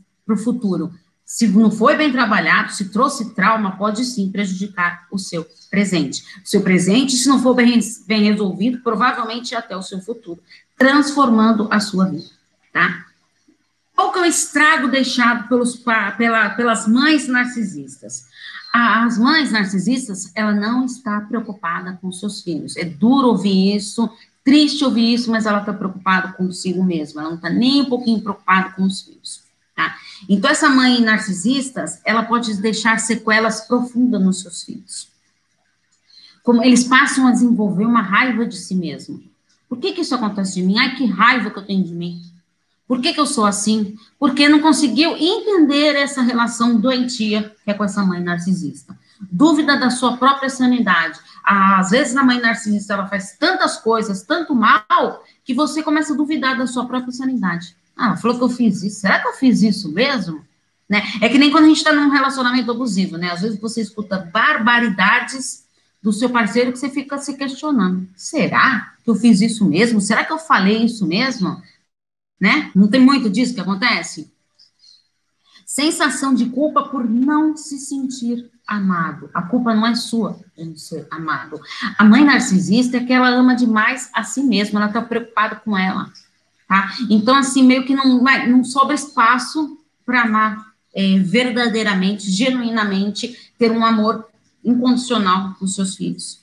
futuro 0.42 0.90
se 1.30 1.46
não 1.46 1.70
foi 1.70 1.96
bem 1.96 2.10
trabalhado, 2.10 2.72
se 2.72 2.88
trouxe 2.88 3.32
trauma, 3.36 3.76
pode 3.76 4.04
sim 4.04 4.32
prejudicar 4.32 5.06
o 5.12 5.16
seu 5.16 5.46
presente. 5.70 6.24
O 6.44 6.48
seu 6.48 6.60
presente, 6.60 7.12
se 7.12 7.28
não 7.28 7.40
for 7.40 7.54
bem, 7.54 7.78
bem 8.04 8.24
resolvido, 8.24 8.80
provavelmente 8.80 9.54
até 9.54 9.76
o 9.76 9.82
seu 9.82 10.00
futuro, 10.00 10.42
transformando 10.76 11.68
a 11.70 11.78
sua 11.78 12.06
vida, 12.06 12.28
tá? 12.72 13.06
Qual 13.94 14.10
que 14.10 14.18
é 14.18 14.22
o 14.22 14.24
estrago 14.24 14.88
deixado 14.88 15.48
pelos, 15.48 15.76
pela, 16.18 16.50
pelas 16.50 16.88
mães 16.88 17.28
narcisistas? 17.28 18.26
As 18.74 19.16
mães 19.16 19.52
narcisistas, 19.52 20.32
ela 20.34 20.52
não 20.52 20.84
está 20.84 21.20
preocupada 21.20 21.96
com 22.02 22.10
seus 22.10 22.42
filhos. 22.42 22.76
É 22.76 22.84
duro 22.84 23.28
ouvir 23.28 23.76
isso, 23.76 24.10
triste 24.44 24.84
ouvir 24.84 25.14
isso, 25.14 25.30
mas 25.30 25.46
ela 25.46 25.60
está 25.60 25.72
preocupada 25.72 26.32
consigo 26.32 26.82
mesma. 26.82 27.20
Ela 27.20 27.30
não 27.30 27.36
está 27.36 27.48
nem 27.48 27.82
um 27.82 27.88
pouquinho 27.88 28.20
preocupada 28.20 28.70
com 28.70 28.82
os 28.82 29.02
filhos. 29.02 29.48
Tá? 29.80 29.96
Então, 30.28 30.50
essa 30.50 30.68
mãe 30.68 31.00
narcisista, 31.00 31.86
ela 32.04 32.22
pode 32.22 32.54
deixar 32.60 33.00
sequelas 33.00 33.62
profundas 33.62 34.22
nos 34.22 34.40
seus 34.42 34.62
filhos. 34.62 35.08
Como 36.42 36.62
eles 36.62 36.84
passam 36.84 37.26
a 37.26 37.30
desenvolver 37.30 37.86
uma 37.86 38.02
raiva 38.02 38.44
de 38.44 38.58
si 38.58 38.74
mesmo. 38.74 39.22
Por 39.66 39.78
que, 39.78 39.92
que 39.92 40.02
isso 40.02 40.14
acontece 40.14 40.56
de 40.56 40.62
mim? 40.62 40.78
Ai, 40.78 40.96
que 40.96 41.06
raiva 41.06 41.50
que 41.50 41.58
eu 41.58 41.64
tenho 41.64 41.82
de 41.82 41.94
mim. 41.94 42.20
Por 42.86 43.00
que, 43.00 43.14
que 43.14 43.20
eu 43.20 43.26
sou 43.26 43.46
assim? 43.46 43.96
Porque 44.18 44.50
não 44.50 44.60
conseguiu 44.60 45.16
entender 45.16 45.96
essa 45.96 46.20
relação 46.20 46.78
doentia 46.78 47.54
que 47.64 47.70
é 47.70 47.74
com 47.74 47.84
essa 47.84 48.04
mãe 48.04 48.20
narcisista. 48.20 48.98
Dúvida 49.20 49.76
da 49.76 49.90
sua 49.90 50.16
própria 50.16 50.48
sanidade. 50.48 51.18
Às 51.44 51.90
vezes 51.90 52.16
a 52.16 52.22
mãe 52.22 52.40
narcisista 52.40 52.94
ela 52.94 53.06
faz 53.06 53.36
tantas 53.38 53.76
coisas, 53.76 54.22
tanto 54.22 54.54
mal, 54.54 55.24
que 55.44 55.52
você 55.52 55.82
começa 55.82 56.12
a 56.12 56.16
duvidar 56.16 56.56
da 56.56 56.66
sua 56.66 56.86
própria 56.86 57.12
sanidade. 57.12 57.76
Ah, 57.96 58.16
falou 58.16 58.38
que 58.38 58.44
eu 58.44 58.48
fiz 58.48 58.82
isso. 58.82 59.00
Será 59.00 59.18
que 59.20 59.28
eu 59.28 59.34
fiz 59.34 59.62
isso 59.62 59.92
mesmo? 59.92 60.44
Né? 60.88 61.02
É 61.20 61.28
que 61.28 61.38
nem 61.38 61.50
quando 61.50 61.64
a 61.64 61.68
gente 61.68 61.76
está 61.76 61.92
num 61.92 62.10
relacionamento 62.10 62.70
abusivo, 62.70 63.16
né? 63.16 63.30
Às 63.30 63.42
vezes 63.42 63.60
você 63.60 63.80
escuta 63.80 64.18
barbaridades 64.32 65.64
do 66.02 66.12
seu 66.12 66.30
parceiro 66.30 66.72
que 66.72 66.78
você 66.78 66.88
fica 66.88 67.18
se 67.18 67.36
questionando. 67.36 68.08
Será 68.16 68.94
que 69.04 69.10
eu 69.10 69.14
fiz 69.14 69.40
isso 69.40 69.64
mesmo? 69.64 70.00
Será 70.00 70.24
que 70.24 70.32
eu 70.32 70.38
falei 70.38 70.84
isso 70.84 71.06
mesmo? 71.06 71.62
Né? 72.40 72.70
Não 72.74 72.88
tem 72.88 73.00
muito 73.00 73.28
disso 73.28 73.54
que 73.54 73.60
acontece? 73.60 74.32
Sensação 75.72 76.34
de 76.34 76.46
culpa 76.46 76.82
por 76.88 77.08
não 77.08 77.56
se 77.56 77.78
sentir 77.78 78.50
amado. 78.66 79.30
A 79.32 79.40
culpa 79.40 79.72
não 79.72 79.86
é 79.86 79.94
sua 79.94 80.36
de 80.58 80.80
ser 80.80 81.06
amado. 81.08 81.60
A 81.96 82.02
mãe 82.02 82.24
narcisista 82.24 82.96
é 82.96 83.04
que 83.04 83.12
ela 83.12 83.28
ama 83.28 83.54
demais 83.54 84.10
a 84.12 84.24
si 84.24 84.42
mesma, 84.42 84.80
ela 84.80 84.88
está 84.88 85.00
preocupada 85.00 85.54
com 85.54 85.78
ela. 85.78 86.12
Tá? 86.66 86.92
Então, 87.08 87.36
assim, 87.36 87.62
meio 87.62 87.86
que 87.86 87.94
não, 87.94 88.20
não 88.48 88.64
sobra 88.64 88.96
espaço 88.96 89.78
para 90.04 90.22
amar 90.22 90.72
é, 90.92 91.20
verdadeiramente, 91.20 92.28
genuinamente, 92.32 93.52
ter 93.56 93.70
um 93.70 93.84
amor 93.84 94.26
incondicional 94.64 95.54
com 95.54 95.68
seus 95.68 95.94
filhos. 95.94 96.39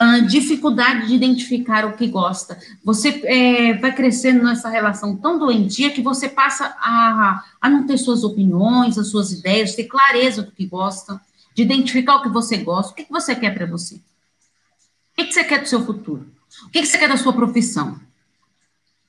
Uh, 0.00 0.26
dificuldade 0.26 1.06
de 1.08 1.14
identificar 1.14 1.84
o 1.84 1.92
que 1.92 2.06
gosta. 2.08 2.58
Você 2.84 3.20
é, 3.24 3.74
vai 3.74 3.94
crescendo 3.94 4.42
nessa 4.42 4.68
relação 4.68 5.16
tão 5.16 5.38
doentia 5.38 5.90
que 5.90 6.00
você 6.00 6.28
passa 6.28 6.74
a, 6.78 7.44
a 7.60 7.68
não 7.68 7.86
ter 7.86 7.98
suas 7.98 8.24
opiniões, 8.24 8.98
as 8.98 9.08
suas 9.08 9.32
ideias, 9.32 9.74
ter 9.74 9.84
clareza 9.84 10.42
do 10.42 10.50
que 10.50 10.66
gosta, 10.66 11.20
de 11.54 11.62
identificar 11.62 12.16
o 12.16 12.22
que 12.22 12.28
você 12.28 12.56
gosta, 12.56 12.92
o 12.92 12.94
que, 12.94 13.04
que 13.04 13.12
você 13.12 13.34
quer 13.34 13.54
para 13.54 13.66
você. 13.66 13.96
O 13.96 14.00
que, 15.16 15.24
que 15.26 15.32
você 15.32 15.44
quer 15.44 15.60
do 15.60 15.68
seu 15.68 15.84
futuro? 15.84 16.26
O 16.66 16.70
que, 16.70 16.80
que 16.80 16.86
você 16.86 16.98
quer 16.98 17.08
da 17.08 17.16
sua 17.16 17.32
profissão? 17.32 18.00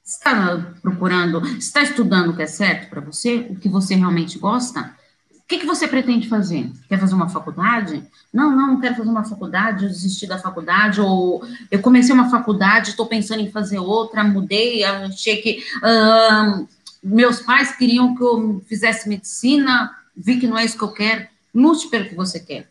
está 0.05 0.73
procurando, 0.81 1.45
está 1.57 1.81
estudando 1.81 2.31
o 2.31 2.35
que 2.35 2.41
é 2.41 2.47
certo 2.47 2.89
para 2.89 3.01
você, 3.01 3.47
o 3.49 3.55
que 3.55 3.69
você 3.69 3.95
realmente 3.95 4.37
gosta? 4.37 4.95
Que, 5.53 5.59
que 5.59 5.65
você 5.67 5.87
pretende 5.87 6.27
fazer? 6.27 6.71
Quer 6.89 6.99
fazer 6.99 7.13
uma 7.13 7.29
faculdade? 7.29 8.03
Não, 8.33 8.49
não, 8.55 8.67
não 8.67 8.81
quero 8.81 8.95
fazer 8.95 9.09
uma 9.09 9.23
faculdade, 9.23 9.83
eu 9.83 9.89
desisti 9.89 10.25
da 10.25 10.39
faculdade, 10.39 10.99
ou 10.99 11.45
eu 11.69 11.79
comecei 11.79 12.11
uma 12.11 12.27
faculdade, 12.27 12.89
estou 12.89 13.05
pensando 13.05 13.41
em 13.41 13.51
fazer 13.51 13.77
outra, 13.77 14.23
mudei, 14.23 14.83
achei 14.83 15.37
que 15.43 15.63
uh, 15.77 16.67
meus 17.03 17.39
pais 17.39 17.75
queriam 17.75 18.15
que 18.15 18.23
eu 18.23 18.63
fizesse 18.65 19.07
medicina, 19.07 19.95
vi 20.17 20.39
que 20.39 20.47
não 20.47 20.57
é 20.57 20.65
isso 20.65 20.75
que 20.75 20.83
eu 20.83 20.91
quero. 20.91 21.27
Lute 21.53 21.87
pelo 21.87 22.09
que 22.09 22.15
você 22.15 22.39
quer. 22.39 22.67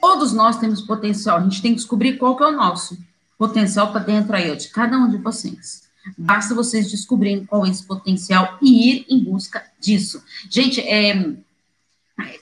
Todos 0.00 0.32
nós 0.32 0.58
temos 0.58 0.82
potencial, 0.82 1.38
a 1.38 1.42
gente 1.42 1.60
tem 1.60 1.72
que 1.72 1.78
descobrir 1.78 2.16
qual 2.16 2.36
que 2.36 2.44
é 2.44 2.46
o 2.46 2.52
nosso 2.52 2.96
potencial 3.36 3.90
para 3.90 4.04
dentro 4.04 4.36
aí, 4.36 4.54
de 4.54 4.68
cada 4.68 4.96
um 4.96 5.10
de 5.10 5.16
vocês. 5.16 5.82
Basta 6.16 6.54
vocês 6.54 6.88
descobrirem 6.92 7.44
qual 7.44 7.66
é 7.66 7.70
esse 7.70 7.84
potencial 7.84 8.56
e 8.62 8.92
ir 8.92 9.06
em 9.08 9.18
busca 9.18 9.64
disso. 9.80 10.22
Gente, 10.48 10.80
é, 10.80 11.34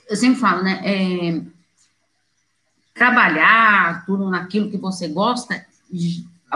eu 0.09 0.15
sempre 0.15 0.39
falo, 0.39 0.63
né? 0.63 0.81
É, 0.83 1.41
trabalhar 2.93 4.05
tudo 4.05 4.29
naquilo 4.29 4.69
que 4.69 4.77
você 4.77 5.07
gosta, 5.07 5.65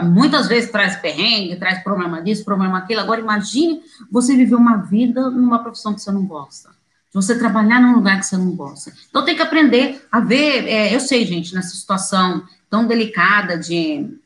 muitas 0.02 0.48
vezes 0.48 0.70
traz 0.70 0.96
perrengue, 0.96 1.56
traz 1.56 1.82
problema 1.82 2.22
disso, 2.22 2.44
problema 2.44 2.78
aquilo. 2.78 3.00
Agora, 3.00 3.20
imagine 3.20 3.82
você 4.10 4.34
viver 4.34 4.54
uma 4.54 4.76
vida 4.78 5.30
numa 5.30 5.58
profissão 5.58 5.92
que 5.94 6.00
você 6.00 6.10
não 6.10 6.24
gosta. 6.24 6.70
Você 7.12 7.36
trabalhar 7.38 7.80
num 7.80 7.94
lugar 7.94 8.18
que 8.20 8.26
você 8.26 8.36
não 8.36 8.52
gosta. 8.52 8.92
Então, 9.08 9.24
tem 9.24 9.34
que 9.34 9.42
aprender 9.42 10.06
a 10.10 10.20
ver. 10.20 10.66
É, 10.66 10.94
eu 10.94 11.00
sei, 11.00 11.26
gente, 11.26 11.54
nessa 11.54 11.74
situação 11.74 12.44
tão 12.70 12.86
delicada 12.86 13.58
de 13.58 14.18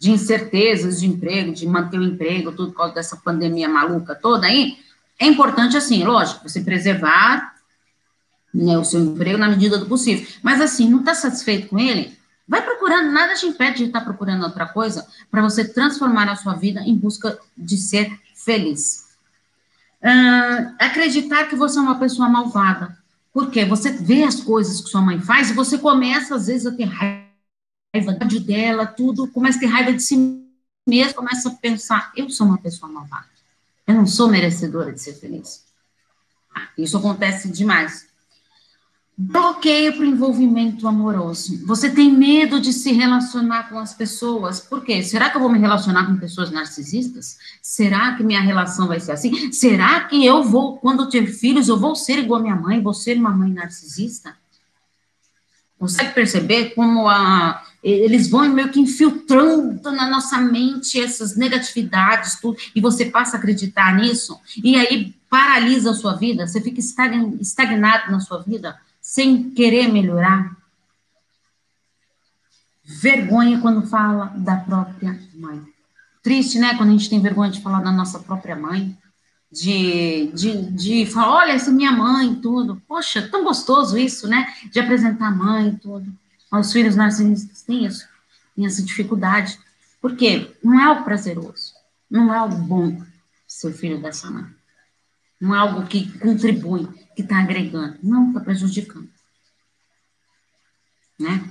de 0.00 0.10
incertezas 0.10 0.98
de 0.98 1.06
emprego, 1.06 1.52
de 1.52 1.66
manter 1.66 1.98
o 1.98 2.02
emprego, 2.02 2.52
tudo 2.52 2.72
por 2.72 2.78
causa 2.78 2.94
dessa 2.94 3.16
pandemia 3.16 3.68
maluca 3.68 4.14
toda 4.14 4.46
aí, 4.46 4.78
é 5.18 5.26
importante, 5.26 5.76
assim, 5.76 6.02
lógico, 6.02 6.48
você 6.48 6.62
preservar 6.62 7.49
né, 8.52 8.76
o 8.78 8.84
seu 8.84 9.00
emprego 9.00 9.38
na 9.38 9.48
medida 9.48 9.78
do 9.78 9.86
possível. 9.86 10.26
Mas, 10.42 10.60
assim, 10.60 10.88
não 10.88 11.00
está 11.00 11.14
satisfeito 11.14 11.68
com 11.68 11.78
ele? 11.78 12.18
Vai 12.46 12.62
procurando, 12.62 13.12
nada 13.12 13.34
te 13.34 13.46
impede 13.46 13.78
de 13.78 13.84
estar 13.84 14.00
tá 14.00 14.04
procurando 14.04 14.42
outra 14.42 14.66
coisa 14.66 15.06
para 15.30 15.42
você 15.42 15.64
transformar 15.64 16.28
a 16.28 16.36
sua 16.36 16.54
vida 16.54 16.80
em 16.80 16.96
busca 16.96 17.38
de 17.56 17.76
ser 17.76 18.10
feliz. 18.34 19.06
Uh, 20.02 20.74
acreditar 20.78 21.44
que 21.44 21.54
você 21.54 21.78
é 21.78 21.82
uma 21.82 21.98
pessoa 21.98 22.28
malvada. 22.28 22.98
Porque 23.32 23.64
você 23.64 23.92
vê 23.92 24.24
as 24.24 24.40
coisas 24.40 24.80
que 24.80 24.88
sua 24.88 25.00
mãe 25.00 25.20
faz 25.20 25.50
e 25.50 25.54
você 25.54 25.78
começa, 25.78 26.34
às 26.34 26.48
vezes, 26.48 26.66
a 26.66 26.72
ter 26.72 26.84
raiva 26.84 28.12
dela, 28.44 28.86
tudo, 28.86 29.28
começa 29.28 29.58
a 29.58 29.60
ter 29.60 29.66
raiva 29.66 29.92
de 29.92 30.02
si 30.02 30.44
mesmo, 30.88 31.14
começa 31.14 31.48
a 31.48 31.52
pensar, 31.52 32.12
eu 32.16 32.28
sou 32.30 32.46
uma 32.46 32.58
pessoa 32.58 32.90
malvada, 32.90 33.28
eu 33.86 33.94
não 33.94 34.06
sou 34.06 34.28
merecedora 34.28 34.92
de 34.92 35.00
ser 35.00 35.14
feliz. 35.14 35.64
Ah, 36.54 36.68
isso 36.76 36.96
acontece 36.96 37.48
demais. 37.48 38.09
Bloqueio 39.22 39.92
para 39.92 40.02
o 40.02 40.06
envolvimento 40.06 40.88
amoroso. 40.88 41.66
Você 41.66 41.90
tem 41.90 42.10
medo 42.10 42.58
de 42.58 42.72
se 42.72 42.90
relacionar 42.90 43.68
com 43.68 43.78
as 43.78 43.92
pessoas. 43.92 44.60
Por 44.60 44.82
quê? 44.82 45.02
Será 45.02 45.28
que 45.28 45.36
eu 45.36 45.42
vou 45.42 45.52
me 45.52 45.58
relacionar 45.58 46.06
com 46.06 46.16
pessoas 46.16 46.50
narcisistas? 46.50 47.36
Será 47.60 48.14
que 48.14 48.22
minha 48.22 48.40
relação 48.40 48.88
vai 48.88 48.98
ser 48.98 49.12
assim? 49.12 49.52
Será 49.52 50.04
que 50.04 50.24
eu 50.24 50.42
vou, 50.42 50.78
quando 50.78 51.02
eu 51.02 51.10
ter 51.10 51.26
filhos, 51.26 51.68
eu 51.68 51.78
vou 51.78 51.94
ser 51.94 52.18
igual 52.18 52.40
a 52.40 52.42
minha 52.42 52.56
mãe? 52.56 52.82
Vou 52.82 52.94
ser 52.94 53.18
uma 53.18 53.28
mãe 53.28 53.52
narcisista? 53.52 54.34
Consegue 55.78 56.14
perceber 56.14 56.70
como 56.74 57.06
a, 57.06 57.62
eles 57.82 58.26
vão 58.26 58.48
meio 58.48 58.70
que 58.70 58.80
infiltrando 58.80 59.92
na 59.92 60.08
nossa 60.08 60.38
mente 60.38 60.98
essas 60.98 61.36
negatividades, 61.36 62.40
tudo, 62.40 62.56
e 62.74 62.80
você 62.80 63.04
passa 63.04 63.36
a 63.36 63.38
acreditar 63.38 63.94
nisso, 63.96 64.38
e 64.62 64.76
aí 64.76 65.14
paralisa 65.28 65.90
a 65.90 65.94
sua 65.94 66.14
vida, 66.14 66.46
você 66.46 66.60
fica 66.60 66.80
estagnado 66.80 68.10
na 68.10 68.20
sua 68.20 68.42
vida? 68.42 68.78
Sem 69.00 69.50
querer 69.50 69.88
melhorar. 69.88 70.56
Vergonha 72.84 73.60
quando 73.60 73.86
fala 73.86 74.26
da 74.36 74.56
própria 74.56 75.18
mãe. 75.34 75.62
Triste, 76.22 76.58
né? 76.58 76.76
Quando 76.76 76.90
a 76.90 76.92
gente 76.92 77.08
tem 77.08 77.20
vergonha 77.20 77.50
de 77.50 77.62
falar 77.62 77.80
da 77.80 77.92
nossa 77.92 78.18
própria 78.18 78.56
mãe. 78.56 78.96
De, 79.50 80.30
de, 80.32 80.70
de 80.70 81.06
falar, 81.06 81.38
olha, 81.38 81.52
essa 81.52 81.70
é 81.70 81.72
minha 81.72 81.90
mãe, 81.90 82.34
tudo. 82.36 82.80
Poxa, 82.86 83.28
tão 83.28 83.42
gostoso 83.42 83.98
isso, 83.98 84.28
né? 84.28 84.52
De 84.70 84.78
apresentar 84.78 85.28
a 85.28 85.30
mãe, 85.32 85.74
tudo. 85.76 86.12
Os 86.52 86.72
filhos 86.72 86.96
narcisistas 86.96 87.62
têm 87.62 87.84
isso, 87.84 88.08
têm 88.54 88.66
essa 88.66 88.82
dificuldade. 88.82 89.58
Porque 90.00 90.56
não 90.62 90.80
é 90.80 90.84
algo 90.84 91.04
prazeroso, 91.04 91.74
não 92.10 92.32
é 92.32 92.38
algo 92.38 92.56
bom 92.56 93.02
ser 93.46 93.72
filho 93.72 94.00
dessa 94.00 94.30
mãe. 94.30 94.46
Não 95.40 95.54
é 95.54 95.58
algo 95.58 95.86
que 95.86 96.06
contribui 96.18 96.86
que 97.16 97.22
está 97.22 97.38
agregando, 97.38 97.98
não 98.02 98.28
está 98.28 98.40
prejudicando. 98.40 99.08
Né? 101.18 101.50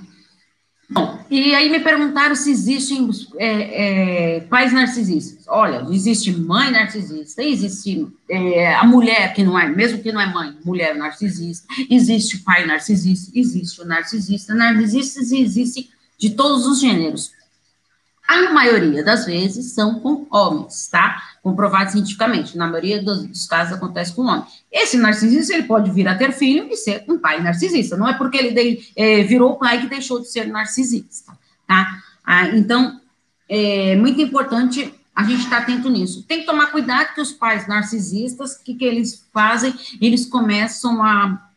Bom, 0.92 1.24
e 1.30 1.54
aí 1.54 1.70
me 1.70 1.78
perguntaram 1.78 2.34
se 2.34 2.50
existem 2.50 3.08
é, 3.36 4.36
é, 4.36 4.40
pais 4.40 4.72
narcisistas. 4.72 5.46
Olha, 5.46 5.86
existe 5.88 6.32
mãe 6.32 6.72
narcisista, 6.72 7.44
existe 7.44 8.08
é, 8.28 8.74
a 8.74 8.84
mulher 8.84 9.32
que 9.32 9.44
não 9.44 9.56
é, 9.56 9.68
mesmo 9.68 10.02
que 10.02 10.10
não 10.10 10.20
é 10.20 10.26
mãe, 10.26 10.58
mulher 10.64 10.96
narcisista, 10.96 11.64
existe 11.88 12.38
pai 12.38 12.66
narcisista, 12.66 13.30
existe 13.32 13.80
o 13.80 13.84
narcisista, 13.84 14.52
narcisistas 14.52 15.30
existem 15.30 15.88
de 16.18 16.30
todos 16.30 16.66
os 16.66 16.80
gêneros. 16.80 17.30
A 18.30 18.52
maioria 18.52 19.02
das 19.02 19.26
vezes 19.26 19.72
são 19.72 19.98
com 19.98 20.24
homens, 20.30 20.86
tá? 20.86 21.20
Comprovado 21.42 21.90
cientificamente. 21.90 22.56
Na 22.56 22.68
maioria 22.68 23.02
dos, 23.02 23.26
dos 23.26 23.44
casos 23.48 23.72
acontece 23.72 24.14
com 24.14 24.22
homem. 24.22 24.44
Esse 24.70 24.96
narcisista, 24.96 25.52
ele 25.52 25.64
pode 25.64 25.90
vir 25.90 26.06
a 26.06 26.16
ter 26.16 26.30
filho 26.30 26.68
e 26.70 26.76
ser 26.76 27.02
um 27.08 27.18
pai 27.18 27.42
narcisista. 27.42 27.96
Não 27.96 28.06
é 28.06 28.16
porque 28.16 28.38
ele 28.38 28.52
de, 28.52 28.92
é, 28.94 29.24
virou 29.24 29.58
pai 29.58 29.80
que 29.80 29.88
deixou 29.88 30.20
de 30.20 30.30
ser 30.30 30.46
narcisista, 30.46 31.32
tá? 31.66 32.00
Ah, 32.24 32.50
então, 32.50 33.00
é 33.48 33.96
muito 33.96 34.20
importante 34.20 34.94
a 35.12 35.24
gente 35.24 35.42
estar 35.42 35.56
tá 35.56 35.62
atento 35.62 35.90
nisso. 35.90 36.22
Tem 36.22 36.38
que 36.38 36.46
tomar 36.46 36.70
cuidado 36.70 37.12
que 37.12 37.20
os 37.20 37.32
pais 37.32 37.66
narcisistas, 37.66 38.52
o 38.52 38.62
que, 38.62 38.74
que 38.74 38.84
eles 38.84 39.26
fazem? 39.34 39.74
Eles 40.00 40.24
começam 40.24 41.02
a 41.02 41.49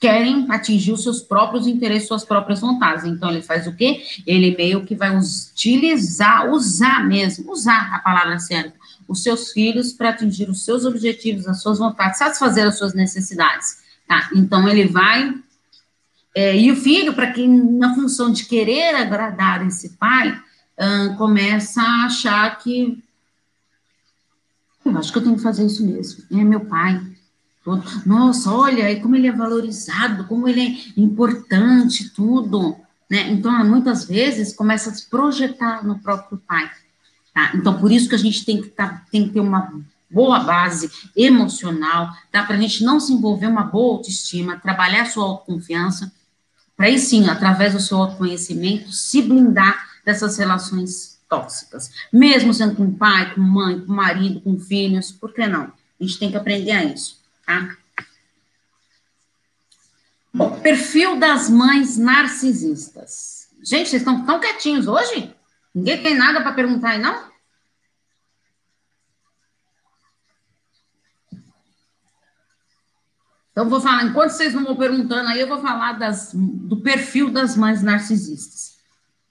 querem 0.00 0.46
atingir 0.50 0.92
os 0.92 1.02
seus 1.02 1.20
próprios 1.20 1.66
interesses, 1.66 2.08
suas 2.08 2.24
próprias 2.24 2.60
vontades. 2.60 3.04
Então, 3.04 3.30
ele 3.30 3.42
faz 3.42 3.66
o 3.66 3.76
quê? 3.76 4.02
Ele 4.26 4.56
meio 4.56 4.86
que 4.86 4.94
vai 4.94 5.14
utilizar, 5.14 6.50
usar 6.50 7.06
mesmo, 7.06 7.52
usar 7.52 7.94
a 7.94 7.98
palavra 7.98 8.38
certa, 8.38 8.72
os 9.06 9.22
seus 9.22 9.52
filhos 9.52 9.92
para 9.92 10.08
atingir 10.08 10.48
os 10.48 10.64
seus 10.64 10.86
objetivos, 10.86 11.46
as 11.46 11.60
suas 11.60 11.78
vontades, 11.78 12.18
satisfazer 12.18 12.66
as 12.66 12.78
suas 12.78 12.94
necessidades. 12.94 13.76
Tá? 14.08 14.30
Então, 14.34 14.66
ele 14.66 14.86
vai. 14.86 15.34
É, 16.34 16.56
e 16.56 16.72
o 16.72 16.76
filho, 16.76 17.12
para 17.12 17.30
quem, 17.32 17.46
na 17.46 17.94
função 17.94 18.32
de 18.32 18.46
querer 18.46 18.94
agradar 18.94 19.66
esse 19.66 19.90
pai, 19.90 20.40
hum, 20.78 21.14
começa 21.16 21.82
a 21.82 22.06
achar 22.06 22.58
que. 22.58 23.04
Eu 24.82 24.96
acho 24.96 25.12
que 25.12 25.18
eu 25.18 25.22
tenho 25.22 25.36
que 25.36 25.42
fazer 25.42 25.66
isso 25.66 25.84
mesmo. 25.84 26.24
É 26.32 26.42
meu 26.42 26.60
pai, 26.60 26.98
nossa, 28.06 28.50
olha 28.52 29.00
como 29.00 29.16
ele 29.16 29.26
é 29.26 29.32
valorizado, 29.32 30.24
como 30.24 30.48
ele 30.48 30.60
é 30.96 31.00
importante, 31.00 32.08
tudo. 32.10 32.76
Né? 33.08 33.30
Então, 33.30 33.52
muitas 33.64 34.04
vezes, 34.04 34.54
começa 34.54 34.90
a 34.90 34.94
se 34.94 35.08
projetar 35.08 35.84
no 35.84 35.98
próprio 35.98 36.38
pai. 36.38 36.70
Tá? 37.34 37.52
Então, 37.54 37.78
por 37.78 37.92
isso 37.92 38.08
que 38.08 38.14
a 38.14 38.18
gente 38.18 38.44
tem 38.44 38.62
que, 38.62 38.68
tá, 38.68 39.04
tem 39.10 39.26
que 39.26 39.34
ter 39.34 39.40
uma 39.40 39.72
boa 40.10 40.40
base 40.40 40.90
emocional, 41.14 42.10
tá? 42.32 42.42
para 42.42 42.56
a 42.56 42.60
gente 42.60 42.82
não 42.82 42.98
se 42.98 43.12
envolver 43.12 43.46
uma 43.46 43.62
boa 43.62 43.96
autoestima, 43.96 44.58
trabalhar 44.58 45.04
sua 45.04 45.24
autoconfiança, 45.24 46.10
para 46.76 46.86
aí 46.86 46.98
sim, 46.98 47.28
através 47.28 47.74
do 47.74 47.80
seu 47.80 47.98
autoconhecimento, 47.98 48.90
se 48.90 49.20
blindar 49.20 49.86
dessas 50.04 50.38
relações 50.38 51.20
tóxicas. 51.28 51.90
Mesmo 52.10 52.54
sendo 52.54 52.74
com 52.74 52.90
pai, 52.90 53.34
com 53.34 53.40
mãe, 53.40 53.80
com 53.80 53.92
marido, 53.92 54.40
com 54.40 54.58
filhos, 54.58 55.12
por 55.12 55.32
que 55.34 55.46
não? 55.46 55.64
A 56.00 56.02
gente 56.02 56.18
tem 56.18 56.30
que 56.30 56.36
aprender 56.38 56.72
a 56.72 56.84
isso 56.84 57.19
tá? 57.50 57.76
Bom, 60.32 60.60
perfil 60.60 61.18
das 61.18 61.50
mães 61.50 61.96
narcisistas. 61.96 63.48
Gente, 63.62 63.90
vocês 63.90 64.02
estão 64.02 64.24
tão 64.24 64.38
quietinhos 64.38 64.86
hoje? 64.86 65.34
Ninguém 65.74 66.02
tem 66.02 66.14
nada 66.14 66.40
para 66.40 66.52
perguntar 66.52 66.90
aí, 66.90 66.98
não? 66.98 67.28
Então, 73.50 73.68
vou 73.68 73.80
falar, 73.80 74.04
enquanto 74.04 74.30
vocês 74.30 74.54
não 74.54 74.64
vão 74.64 74.76
perguntando 74.76 75.28
aí, 75.28 75.40
eu 75.40 75.48
vou 75.48 75.60
falar 75.60 75.94
das, 75.94 76.30
do 76.32 76.80
perfil 76.80 77.30
das 77.30 77.56
mães 77.56 77.82
narcisistas. 77.82 78.79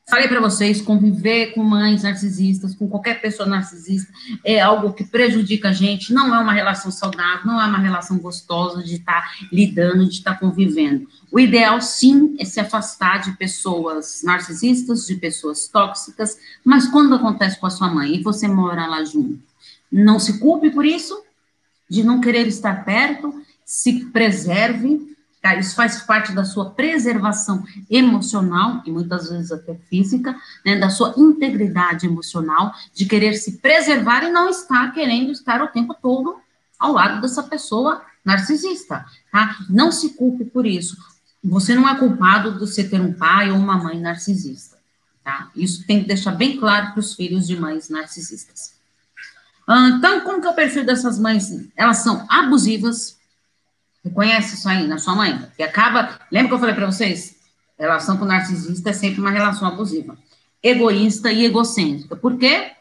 Falei 0.10 0.28
para 0.28 0.42
vocês, 0.42 0.82
conviver 0.82 1.54
com 1.54 1.64
mães 1.64 2.02
narcisistas, 2.02 2.74
com 2.74 2.90
qualquer 2.90 3.22
pessoa 3.22 3.48
narcisista, 3.48 4.12
é 4.44 4.60
algo 4.60 4.92
que 4.92 5.04
prejudica 5.04 5.70
a 5.70 5.72
gente, 5.72 6.12
não 6.12 6.34
é 6.34 6.40
uma 6.40 6.52
relação 6.52 6.90
saudável, 6.90 7.46
não 7.46 7.62
é 7.62 7.66
uma 7.66 7.78
relação 7.78 8.18
gostosa 8.18 8.82
de 8.82 8.96
estar 8.96 9.22
tá 9.22 9.48
lidando, 9.52 10.06
de 10.06 10.16
estar 10.16 10.34
tá 10.34 10.40
convivendo. 10.40 11.08
O 11.32 11.40
ideal, 11.40 11.80
sim, 11.80 12.36
é 12.40 12.44
se 12.46 12.60
afastar 12.60 13.20
de 13.20 13.38
pessoas 13.38 14.22
narcisistas, 14.24 15.06
de 15.06 15.16
pessoas 15.16 15.68
tóxicas, 15.68 16.40
mas 16.66 16.88
quando 16.88 17.14
acontece 17.14 17.60
com 17.60 17.68
a 17.68 17.72
sua 17.72 17.94
mãe 17.94 18.16
e 18.16 18.24
você 18.24 18.48
mora 18.48 18.88
lá 18.88 19.04
junto, 19.04 19.40
não 19.92 20.18
se 20.18 20.40
culpe 20.40 20.72
por 20.72 20.86
isso, 20.86 21.24
de 21.88 22.04
não 22.04 22.20
querer 22.20 22.48
estar 22.48 22.84
perto, 22.84 23.44
se 23.64 24.06
preserve, 24.06 25.16
Tá? 25.42 25.56
Isso 25.56 25.76
faz 25.76 26.02
parte 26.02 26.34
da 26.34 26.44
sua 26.44 26.72
preservação 26.72 27.64
emocional, 27.90 28.82
e 28.86 28.92
muitas 28.92 29.30
vezes 29.30 29.52
até 29.52 29.76
física, 29.90 30.36
né? 30.66 30.78
da 30.78 30.90
sua 30.90 31.14
integridade 31.18 32.06
emocional, 32.06 32.74
de 32.94 33.06
querer 33.06 33.34
se 33.36 33.58
preservar 33.58 34.24
e 34.24 34.32
não 34.32 34.50
estar 34.50 34.92
querendo 34.94 35.32
estar 35.32 35.62
o 35.62 35.68
tempo 35.68 35.96
todo 36.02 36.38
ao 36.78 36.94
lado 36.94 37.22
dessa 37.22 37.44
pessoa 37.44 38.02
narcisista. 38.24 39.06
Tá? 39.32 39.58
Não 39.70 39.92
se 39.92 40.10
culpe 40.10 40.44
por 40.44 40.66
isso. 40.66 40.98
Você 41.44 41.74
não 41.74 41.88
é 41.88 41.96
culpado 41.98 42.54
de 42.54 42.60
você 42.60 42.84
ter 42.84 43.00
um 43.00 43.14
pai 43.14 43.50
ou 43.50 43.58
uma 43.58 43.78
mãe 43.78 44.00
narcisista. 44.00 44.78
Tá? 45.24 45.50
Isso 45.56 45.86
tem 45.86 46.02
que 46.02 46.08
deixar 46.08 46.32
bem 46.32 46.58
claro 46.58 46.92
para 46.92 47.00
os 47.00 47.14
filhos 47.14 47.48
de 47.48 47.58
mães 47.58 47.90
narcisistas. 47.90 48.78
Ah, 49.66 49.90
então, 49.90 50.22
como 50.22 50.42
que 50.42 50.48
é 50.48 50.50
o 50.50 50.56
perfil 50.56 50.84
dessas 50.84 51.20
mães? 51.20 51.50
Elas 51.78 51.98
são 52.00 52.26
abusivas, 52.28 53.19
Reconhece 54.10 54.56
isso 54.56 54.68
aí 54.68 54.88
na 54.88 54.98
sua 54.98 55.16
mãe? 55.16 55.48
Que 55.56 55.64
acaba. 55.64 56.20
Lembra 56.32 56.50
que 56.50 56.54
eu 56.56 56.60
falei 56.60 56.76
para 56.76 56.88
vocês? 56.88 57.36
Relação 57.78 58.18
com 58.18 58.26
narcisista 58.26 58.90
é 58.90 58.94
sempre 58.94 59.22
uma 59.22 59.30
relação 59.30 59.68
abusiva. 59.68 60.18
Egoísta 60.62 61.32
e 61.32 61.46
egocêntrica. 61.46 62.16
Por 62.16 62.38
quê? 62.38 62.72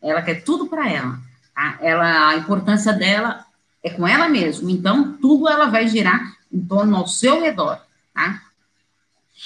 Ela 0.00 0.22
quer 0.22 0.42
tudo 0.42 0.66
para 0.66 0.88
ela. 0.88 1.18
Tá? 1.54 1.78
ela. 1.80 2.28
A 2.28 2.36
importância 2.36 2.92
dela 2.92 3.44
é 3.82 3.90
com 3.90 4.06
ela 4.06 4.28
mesma. 4.28 4.70
Então, 4.70 5.14
tudo 5.20 5.48
ela 5.48 5.66
vai 5.66 5.88
girar 5.88 6.32
em 6.50 6.64
torno 6.64 6.96
ao 6.96 7.08
seu 7.08 7.42
redor. 7.42 7.78
Tá? 8.14 8.40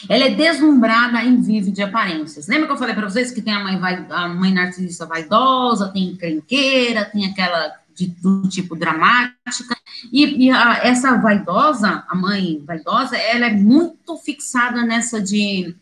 Ela 0.09 0.27
é 0.27 0.31
deslumbrada 0.31 1.23
em 1.25 1.41
vive 1.41 1.71
de 1.71 1.83
aparências. 1.83 2.47
Lembra 2.47 2.67
que 2.67 2.73
eu 2.75 2.77
falei 2.77 2.95
para 2.95 3.09
vocês 3.09 3.31
que 3.31 3.41
tem 3.41 3.55
a 3.55 3.65
mãe, 3.65 3.79
vai, 3.79 4.07
a 4.11 4.29
mãe 4.29 4.53
narcisista 4.53 5.07
vaidosa, 5.07 5.89
tem 5.89 6.11
encrenqueira, 6.11 7.07
tem 7.07 7.27
aquela 7.27 7.75
de, 7.95 8.09
do 8.09 8.47
tipo 8.49 8.77
dramática, 8.77 9.77
e, 10.13 10.47
e 10.47 10.51
a, 10.51 10.81
essa 10.83 11.17
vaidosa, 11.17 12.05
a 12.09 12.15
mãe 12.15 12.63
vaidosa, 12.67 13.17
ela 13.17 13.47
é 13.47 13.53
muito 13.53 14.17
fixada 14.17 14.83
nessa 14.83 15.21
de 15.21 15.75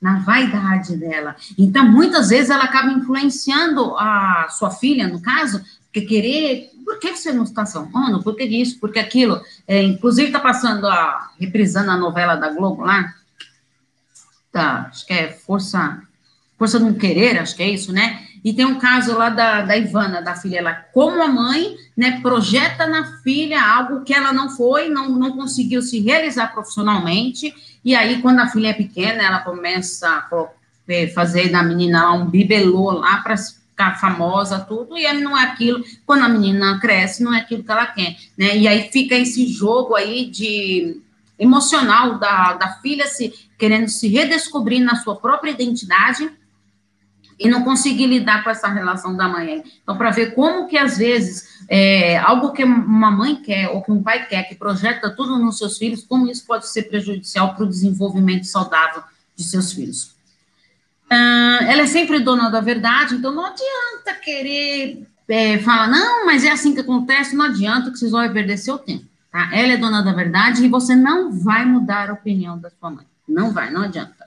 na 0.00 0.20
vaidade 0.20 0.96
dela. 0.96 1.34
Então, 1.58 1.84
muitas 1.84 2.28
vezes 2.28 2.50
ela 2.50 2.64
acaba 2.64 2.92
influenciando 2.92 3.96
a 3.96 4.46
sua 4.48 4.70
filha, 4.70 5.08
no 5.08 5.20
caso, 5.20 5.60
porque 5.84 6.02
querer, 6.02 6.70
por 6.84 6.98
que 7.00 7.16
você 7.16 7.32
não 7.32 7.42
está 7.42 7.66
salvando? 7.66 8.22
Por 8.22 8.36
que 8.36 8.44
isso? 8.44 8.78
Por 8.78 8.92
que 8.92 8.98
aquilo? 8.98 9.42
É, 9.66 9.82
inclusive, 9.82 10.28
está 10.28 10.38
passando 10.38 10.86
a, 10.86 11.32
reprisando 11.40 11.90
a 11.90 11.96
novela 11.96 12.36
da 12.36 12.50
Globo 12.50 12.82
lá, 12.82 13.12
tá, 14.52 14.86
acho 14.88 15.06
que 15.06 15.12
é 15.12 15.32
Força, 15.32 16.00
Força 16.56 16.78
do 16.78 16.94
Querer, 16.94 17.38
acho 17.38 17.56
que 17.56 17.62
é 17.62 17.68
isso, 17.68 17.92
né? 17.92 18.27
E 18.48 18.52
tem 18.54 18.64
um 18.64 18.78
caso 18.78 19.14
lá 19.14 19.28
da, 19.28 19.60
da 19.60 19.76
Ivana, 19.76 20.22
da 20.22 20.34
filha, 20.34 20.60
ela, 20.60 20.72
como 20.72 21.22
a 21.22 21.28
mãe, 21.28 21.76
né, 21.94 22.18
projeta 22.22 22.86
na 22.86 23.18
filha 23.18 23.62
algo 23.62 24.04
que 24.04 24.14
ela 24.14 24.32
não 24.32 24.48
foi, 24.48 24.88
não, 24.88 25.10
não 25.10 25.32
conseguiu 25.32 25.82
se 25.82 26.00
realizar 26.00 26.54
profissionalmente, 26.54 27.54
e 27.84 27.94
aí, 27.94 28.22
quando 28.22 28.38
a 28.38 28.46
filha 28.46 28.68
é 28.68 28.72
pequena, 28.72 29.22
ela 29.22 29.40
começa 29.40 30.08
a 30.08 30.48
é, 30.88 31.08
fazer 31.08 31.50
da 31.50 31.62
menina 31.62 32.10
um 32.14 32.24
bibelô 32.24 32.90
lá 32.92 33.18
para 33.18 33.36
ficar 33.36 34.00
famosa, 34.00 34.60
tudo, 34.60 34.96
e 34.96 35.12
não 35.12 35.36
é 35.36 35.42
aquilo, 35.42 35.84
quando 36.06 36.24
a 36.24 36.28
menina 36.30 36.80
cresce, 36.80 37.22
não 37.22 37.34
é 37.34 37.40
aquilo 37.40 37.62
que 37.62 37.70
ela 37.70 37.84
quer, 37.84 38.16
né? 38.34 38.56
E 38.56 38.66
aí 38.66 38.88
fica 38.90 39.14
esse 39.14 39.46
jogo 39.46 39.94
aí 39.94 40.24
de 40.24 41.02
emocional 41.38 42.18
da, 42.18 42.54
da 42.54 42.68
filha 42.80 43.06
se 43.08 43.30
querendo 43.58 43.88
se 43.88 44.08
redescobrir 44.08 44.80
na 44.80 44.96
sua 44.96 45.16
própria 45.16 45.50
identidade 45.50 46.30
e 47.38 47.48
não 47.48 47.62
conseguir 47.62 48.06
lidar 48.06 48.42
com 48.42 48.50
essa 48.50 48.68
relação 48.68 49.16
da 49.16 49.28
mãe. 49.28 49.62
Então, 49.82 49.96
para 49.96 50.10
ver 50.10 50.34
como 50.34 50.66
que 50.66 50.76
às 50.76 50.98
vezes 50.98 51.64
é, 51.68 52.18
algo 52.18 52.52
que 52.52 52.64
uma 52.64 53.10
mãe 53.10 53.36
quer 53.36 53.68
ou 53.68 53.82
que 53.82 53.92
um 53.92 54.02
pai 54.02 54.26
quer, 54.26 54.44
que 54.44 54.54
projeta 54.54 55.10
tudo 55.10 55.38
nos 55.38 55.58
seus 55.58 55.78
filhos, 55.78 56.04
como 56.04 56.28
isso 56.30 56.44
pode 56.46 56.68
ser 56.68 56.84
prejudicial 56.84 57.54
para 57.54 57.64
o 57.64 57.68
desenvolvimento 57.68 58.44
saudável 58.44 59.02
de 59.36 59.44
seus 59.44 59.72
filhos. 59.72 60.16
Uh, 61.10 61.64
ela 61.66 61.82
é 61.82 61.86
sempre 61.86 62.18
dona 62.18 62.50
da 62.50 62.60
verdade, 62.60 63.14
então 63.14 63.32
não 63.32 63.46
adianta 63.46 64.20
querer 64.22 65.06
é, 65.26 65.58
falar, 65.58 65.88
não, 65.88 66.26
mas 66.26 66.44
é 66.44 66.50
assim 66.50 66.74
que 66.74 66.80
acontece, 66.80 67.34
não 67.34 67.46
adianta 67.46 67.90
que 67.90 67.98
vocês 67.98 68.10
vão 68.10 68.30
perder 68.30 68.58
seu 68.58 68.78
tempo, 68.78 69.04
tá? 69.30 69.48
Ela 69.52 69.74
é 69.74 69.76
dona 69.76 70.02
da 70.02 70.12
verdade 70.12 70.64
e 70.64 70.68
você 70.68 70.94
não 70.94 71.32
vai 71.32 71.64
mudar 71.64 72.10
a 72.10 72.12
opinião 72.12 72.58
da 72.58 72.70
sua 72.70 72.90
mãe. 72.90 73.06
Não 73.26 73.52
vai, 73.52 73.70
não 73.70 73.82
adianta. 73.82 74.17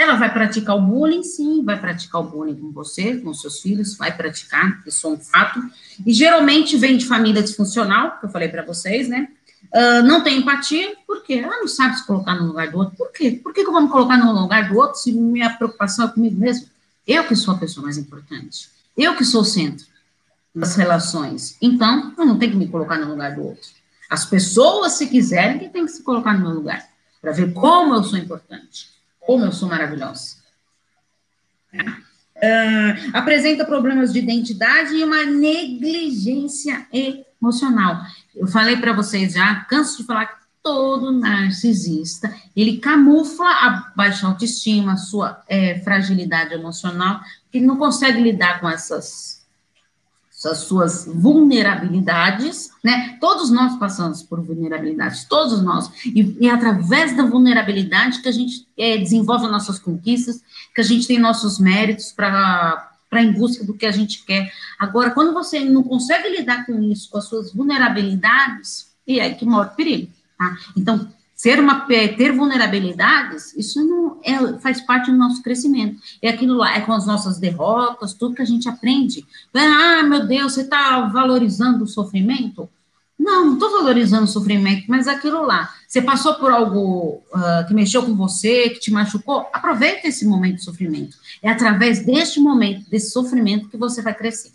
Ela 0.00 0.14
vai 0.14 0.32
praticar 0.32 0.74
o 0.76 0.80
bullying, 0.80 1.22
sim, 1.22 1.62
vai 1.62 1.78
praticar 1.78 2.22
o 2.22 2.24
bullying 2.24 2.54
com 2.54 2.72
você, 2.72 3.18
com 3.18 3.34
seus 3.34 3.60
filhos, 3.60 3.98
vai 3.98 4.10
praticar, 4.10 4.82
isso 4.86 5.06
é 5.06 5.10
um 5.10 5.18
fato. 5.18 5.60
E 6.06 6.14
geralmente 6.14 6.74
vem 6.78 6.96
de 6.96 7.04
família 7.04 7.42
disfuncional, 7.42 8.18
que 8.18 8.24
eu 8.24 8.30
falei 8.30 8.48
para 8.48 8.64
vocês, 8.64 9.10
né? 9.10 9.28
Uh, 9.74 10.02
não 10.04 10.22
tem 10.22 10.38
empatia, 10.38 10.96
por 11.06 11.22
quê? 11.22 11.34
Ela 11.44 11.58
não 11.58 11.68
sabe 11.68 11.98
se 11.98 12.06
colocar 12.06 12.34
no 12.34 12.46
lugar 12.46 12.70
do 12.70 12.78
outro. 12.78 12.96
Por 12.96 13.12
quê? 13.12 13.38
Por 13.42 13.52
que, 13.52 13.62
que 13.62 13.68
eu 13.68 13.74
vou 13.74 13.82
me 13.82 13.90
colocar 13.90 14.16
no 14.16 14.32
lugar 14.32 14.70
do 14.70 14.78
outro 14.78 14.98
se 14.98 15.12
minha 15.12 15.50
preocupação 15.50 16.06
é 16.06 16.10
comigo 16.10 16.40
mesmo? 16.40 16.66
Eu 17.06 17.24
que 17.24 17.36
sou 17.36 17.52
a 17.52 17.58
pessoa 17.58 17.84
mais 17.84 17.98
importante. 17.98 18.70
Eu 18.96 19.14
que 19.16 19.24
sou 19.24 19.42
o 19.42 19.44
centro 19.44 19.84
das 20.54 20.76
relações. 20.76 21.58
Então, 21.60 22.14
eu 22.16 22.24
não 22.24 22.38
tenho 22.38 22.52
que 22.52 22.58
me 22.58 22.68
colocar 22.68 22.96
no 22.96 23.10
lugar 23.10 23.34
do 23.34 23.44
outro. 23.44 23.68
As 24.08 24.24
pessoas, 24.24 24.92
se 24.94 25.08
quiserem, 25.08 25.58
que 25.58 25.68
tem 25.68 25.84
que 25.84 25.92
se 25.92 26.02
colocar 26.02 26.32
no 26.32 26.40
meu 26.40 26.54
lugar, 26.54 26.88
para 27.20 27.32
ver 27.32 27.52
como 27.52 27.94
eu 27.94 28.02
sou 28.02 28.18
importante, 28.18 28.88
como 29.30 29.44
eu 29.44 29.52
sou 29.52 29.68
maravilhosa. 29.68 30.38
Uh, 31.72 33.10
apresenta 33.12 33.64
problemas 33.64 34.12
de 34.12 34.18
identidade 34.18 34.92
e 34.92 35.04
uma 35.04 35.24
negligência 35.24 36.84
emocional. 36.92 38.02
Eu 38.34 38.48
falei 38.48 38.78
para 38.78 38.92
vocês 38.92 39.34
já, 39.34 39.54
canso 39.66 39.98
de 39.98 40.04
falar 40.04 40.26
que 40.26 40.40
todo 40.64 41.12
narcisista, 41.12 42.34
ele 42.56 42.78
camufla 42.78 43.46
a 43.46 43.92
baixa 43.94 44.26
autoestima, 44.26 44.94
a 44.94 44.96
sua 44.96 45.40
é, 45.46 45.78
fragilidade 45.78 46.52
emocional, 46.52 47.20
que 47.52 47.60
não 47.60 47.76
consegue 47.76 48.20
lidar 48.20 48.60
com 48.60 48.68
essas, 48.68 49.39
essas 50.40 50.60
suas 50.60 51.04
vulnerabilidades, 51.04 52.70
né? 52.82 53.18
Todos 53.20 53.50
nós 53.50 53.78
passamos 53.78 54.22
por 54.22 54.40
vulnerabilidades, 54.40 55.24
todos 55.24 55.62
nós. 55.62 55.90
E, 56.06 56.46
é 56.46 56.50
através 56.50 57.14
da 57.14 57.26
vulnerabilidade 57.26 58.22
que 58.22 58.28
a 58.28 58.32
gente 58.32 58.66
é, 58.76 58.96
desenvolve 58.96 59.46
nossas 59.48 59.78
conquistas, 59.78 60.42
que 60.74 60.80
a 60.80 60.84
gente 60.84 61.06
tem 61.06 61.18
nossos 61.18 61.58
méritos 61.58 62.10
para 62.12 62.86
para 63.10 63.24
em 63.24 63.32
busca 63.32 63.64
do 63.64 63.74
que 63.74 63.84
a 63.84 63.90
gente 63.90 64.24
quer. 64.24 64.52
Agora, 64.78 65.10
quando 65.10 65.32
você 65.32 65.58
não 65.58 65.82
consegue 65.82 66.28
lidar 66.28 66.64
com 66.64 66.80
isso, 66.80 67.10
com 67.10 67.18
as 67.18 67.24
suas 67.24 67.52
vulnerabilidades, 67.52 68.92
e 69.04 69.20
aí 69.20 69.34
que 69.34 69.44
mora 69.44 69.66
o 69.66 69.74
perigo, 69.74 70.12
tá? 70.38 70.56
Então, 70.76 71.12
ser 71.40 71.58
uma, 71.58 71.86
ter 71.86 72.32
vulnerabilidades, 72.32 73.56
isso 73.56 73.82
não 73.82 74.20
é, 74.22 74.58
faz 74.58 74.78
parte 74.82 75.10
do 75.10 75.16
nosso 75.16 75.42
crescimento. 75.42 75.98
É 76.20 76.28
aquilo 76.28 76.52
lá, 76.52 76.76
é 76.76 76.82
com 76.82 76.92
as 76.92 77.06
nossas 77.06 77.38
derrotas, 77.38 78.12
tudo 78.12 78.34
que 78.34 78.42
a 78.42 78.44
gente 78.44 78.68
aprende. 78.68 79.26
Ah, 79.54 80.02
meu 80.02 80.26
Deus, 80.26 80.52
você 80.52 80.60
está 80.60 81.00
valorizando 81.06 81.84
o 81.84 81.86
sofrimento? 81.86 82.68
Não, 83.18 83.46
não 83.46 83.54
estou 83.54 83.70
valorizando 83.70 84.24
o 84.24 84.28
sofrimento, 84.28 84.84
mas 84.86 85.08
aquilo 85.08 85.40
lá. 85.46 85.72
Você 85.88 86.02
passou 86.02 86.34
por 86.34 86.50
algo 86.52 87.22
uh, 87.32 87.66
que 87.66 87.72
mexeu 87.72 88.04
com 88.04 88.14
você, 88.14 88.68
que 88.68 88.78
te 88.78 88.90
machucou? 88.90 89.48
Aproveita 89.50 90.08
esse 90.08 90.26
momento 90.26 90.56
de 90.56 90.64
sofrimento. 90.64 91.16
É 91.42 91.48
através 91.48 92.04
deste 92.04 92.38
momento, 92.38 92.90
desse 92.90 93.12
sofrimento, 93.12 93.70
que 93.70 93.78
você 93.78 94.02
vai 94.02 94.12
crescer, 94.14 94.52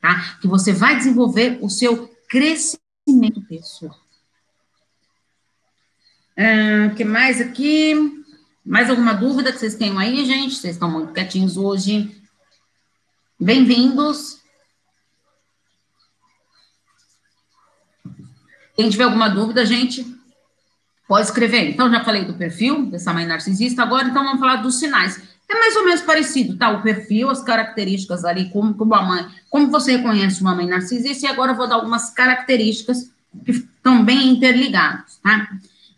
tá? 0.00 0.36
Que 0.40 0.46
você 0.46 0.72
vai 0.72 0.96
desenvolver 0.96 1.58
o 1.60 1.68
seu 1.68 2.08
crescimento 2.28 3.40
pessoal. 3.48 4.01
O 6.34 6.40
uh, 6.40 6.94
que 6.94 7.04
mais 7.04 7.40
aqui? 7.42 8.24
Mais 8.64 8.88
alguma 8.88 9.12
dúvida 9.12 9.52
que 9.52 9.58
vocês 9.58 9.74
tenham 9.74 9.98
aí, 9.98 10.24
gente? 10.24 10.54
Vocês 10.54 10.74
estão 10.74 10.90
muito 10.90 11.12
quietinhos 11.12 11.58
hoje. 11.58 12.10
Bem-vindos. 13.38 14.40
Quem 18.74 18.88
tiver 18.88 19.04
alguma 19.04 19.28
dúvida, 19.28 19.66
gente, 19.66 20.06
pode 21.06 21.26
escrever. 21.26 21.68
Então, 21.68 21.90
já 21.90 22.02
falei 22.02 22.24
do 22.24 22.32
perfil 22.32 22.86
dessa 22.86 23.12
mãe 23.12 23.26
narcisista, 23.26 23.82
agora 23.82 24.08
então 24.08 24.24
vamos 24.24 24.40
falar 24.40 24.56
dos 24.56 24.78
sinais. 24.78 25.20
É 25.46 25.54
mais 25.54 25.76
ou 25.76 25.84
menos 25.84 26.00
parecido, 26.00 26.56
tá? 26.56 26.70
O 26.70 26.82
perfil, 26.82 27.28
as 27.28 27.42
características 27.42 28.24
ali, 28.24 28.48
como, 28.48 28.72
como 28.72 28.94
a 28.94 29.02
mãe, 29.02 29.28
como 29.50 29.70
você 29.70 29.98
reconhece 29.98 30.40
uma 30.40 30.54
mãe 30.54 30.66
narcisista, 30.66 31.26
e 31.26 31.28
agora 31.28 31.52
eu 31.52 31.56
vou 31.56 31.68
dar 31.68 31.74
algumas 31.74 32.08
características 32.08 33.10
que 33.44 33.50
estão 33.50 34.02
bem 34.02 34.28
interligadas, 34.28 35.18
tá? 35.22 35.46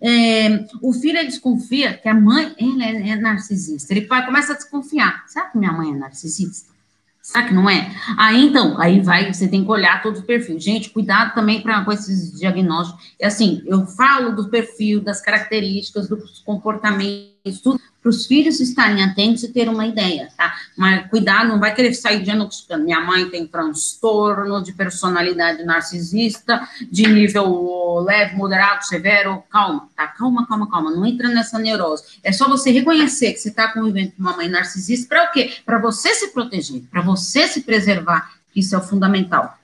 É, 0.00 0.66
o 0.82 0.92
filho 0.92 1.24
desconfia 1.24 1.94
que 1.94 2.08
a 2.08 2.14
mãe 2.14 2.54
ela 2.58 2.84
é, 2.84 3.08
é 3.10 3.16
narcisista. 3.16 3.92
Ele 3.92 4.06
começa 4.06 4.52
a 4.52 4.56
desconfiar. 4.56 5.24
Será 5.26 5.46
que 5.46 5.58
minha 5.58 5.72
mãe 5.72 5.92
é 5.92 5.94
narcisista? 5.94 6.74
Será 7.22 7.48
que 7.48 7.54
não 7.54 7.70
é? 7.70 7.90
Aí 8.18 8.44
então, 8.44 8.78
aí 8.78 9.00
vai, 9.00 9.32
você 9.32 9.48
tem 9.48 9.64
que 9.64 9.70
olhar 9.70 10.02
todo 10.02 10.18
o 10.18 10.22
perfil. 10.22 10.60
Gente, 10.60 10.90
cuidado 10.90 11.34
também 11.34 11.62
pra, 11.62 11.82
com 11.82 11.90
esses 11.90 12.38
diagnósticos. 12.38 13.02
É 13.18 13.26
assim, 13.26 13.62
eu 13.64 13.86
falo 13.86 14.36
do 14.36 14.50
perfil, 14.50 15.00
das 15.00 15.22
características, 15.22 16.06
dos 16.06 16.40
comportamentos, 16.40 17.33
tudo, 17.52 17.80
para 18.00 18.08
os 18.08 18.26
filhos 18.26 18.58
estarem 18.58 19.02
atentos 19.02 19.42
e 19.42 19.52
ter 19.52 19.68
uma 19.68 19.86
ideia, 19.86 20.30
tá? 20.36 20.54
Mas 20.76 21.08
cuidado, 21.10 21.48
não 21.48 21.60
vai 21.60 21.74
querer 21.74 21.92
sair 21.92 22.22
diagnosticando. 22.22 22.84
Minha 22.84 23.00
mãe 23.00 23.28
tem 23.28 23.46
transtorno 23.46 24.62
de 24.62 24.72
personalidade 24.72 25.62
narcisista, 25.62 26.66
de 26.90 27.06
nível 27.06 28.00
leve, 28.00 28.36
moderado, 28.36 28.84
severo. 28.86 29.42
Calma, 29.50 29.88
tá? 29.94 30.06
Calma, 30.06 30.46
calma, 30.46 30.70
calma. 30.70 30.90
Não 30.90 31.04
entra 31.04 31.28
nessa 31.28 31.58
neurose. 31.58 32.18
É 32.22 32.32
só 32.32 32.48
você 32.48 32.70
reconhecer 32.70 33.32
que 33.32 33.38
você 33.38 33.50
está 33.50 33.68
convivendo 33.68 34.12
com 34.12 34.22
uma 34.22 34.36
mãe 34.36 34.48
narcisista 34.48 35.06
para 35.08 35.28
o 35.28 35.32
quê? 35.32 35.52
Para 35.66 35.78
você 35.78 36.14
se 36.14 36.28
proteger, 36.28 36.82
para 36.90 37.02
você 37.02 37.46
se 37.46 37.60
preservar. 37.60 38.32
Isso 38.56 38.74
é 38.74 38.78
o 38.78 38.82
fundamental. 38.82 39.58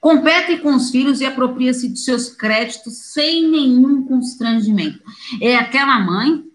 Compete 0.00 0.58
com 0.58 0.74
os 0.74 0.90
filhos 0.90 1.20
e 1.20 1.24
apropria-se 1.24 1.88
de 1.88 1.98
seus 1.98 2.28
créditos 2.28 2.94
sem 2.94 3.48
nenhum 3.48 4.02
constrangimento. 4.02 5.00
É 5.40 5.56
aquela 5.56 5.98
mãe 6.00 6.51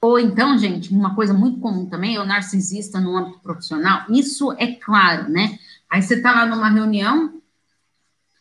ou 0.00 0.18
então, 0.18 0.56
gente, 0.58 0.92
uma 0.92 1.14
coisa 1.14 1.34
muito 1.34 1.58
comum 1.60 1.86
também 1.86 2.16
é 2.16 2.20
o 2.20 2.26
narcisista 2.26 3.00
no 3.00 3.16
âmbito 3.16 3.40
profissional. 3.40 4.04
Isso 4.08 4.52
é 4.52 4.68
claro, 4.68 5.28
né? 5.28 5.58
Aí 5.90 6.02
você 6.02 6.14
está 6.14 6.32
lá 6.32 6.46
numa 6.46 6.68
reunião. 6.68 7.40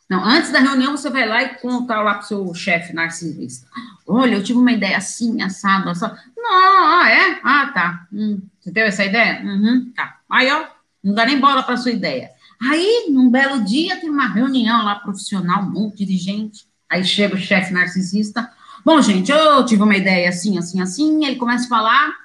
Não, 0.09 0.23
antes 0.23 0.51
da 0.51 0.59
reunião 0.59 0.95
você 0.95 1.09
vai 1.09 1.27
lá 1.27 1.41
e 1.41 1.55
conta 1.55 1.99
lá 2.01 2.15
para 2.15 2.23
o 2.23 2.27
seu 2.27 2.53
chefe 2.53 2.93
narcisista. 2.93 3.67
Olha, 4.05 4.35
eu 4.35 4.43
tive 4.43 4.59
uma 4.59 4.71
ideia 4.71 4.97
assim, 4.97 5.41
assado, 5.41 5.89
assado. 5.89 6.15
Não, 6.37 7.01
ah, 7.01 7.09
é? 7.09 7.39
Ah, 7.43 7.71
tá. 7.73 8.07
Hum, 8.13 8.41
você 8.59 8.71
teve 8.71 8.87
essa 8.87 9.03
ideia? 9.03 9.41
Uhum, 9.43 9.91
tá. 9.95 10.19
Aí, 10.29 10.51
ó, 10.51 10.67
não 11.03 11.15
dá 11.15 11.25
nem 11.25 11.39
bola 11.39 11.63
para 11.63 11.77
sua 11.77 11.91
ideia. 11.91 12.31
Aí, 12.61 13.07
num 13.09 13.29
belo 13.29 13.63
dia, 13.63 13.99
tem 13.99 14.09
uma 14.09 14.27
reunião 14.27 14.83
lá 14.83 14.95
profissional, 14.95 15.63
um 15.63 15.71
monte 15.71 16.05
de 16.05 16.17
gente. 16.17 16.67
Aí 16.89 17.03
chega 17.03 17.35
o 17.35 17.39
chefe 17.39 17.73
narcisista. 17.73 18.51
Bom, 18.85 19.01
gente, 19.01 19.31
eu 19.31 19.65
tive 19.65 19.81
uma 19.81 19.97
ideia 19.97 20.29
assim, 20.29 20.59
assim, 20.59 20.79
assim, 20.79 21.25
ele 21.25 21.37
começa 21.37 21.65
a 21.65 21.69
falar. 21.69 22.15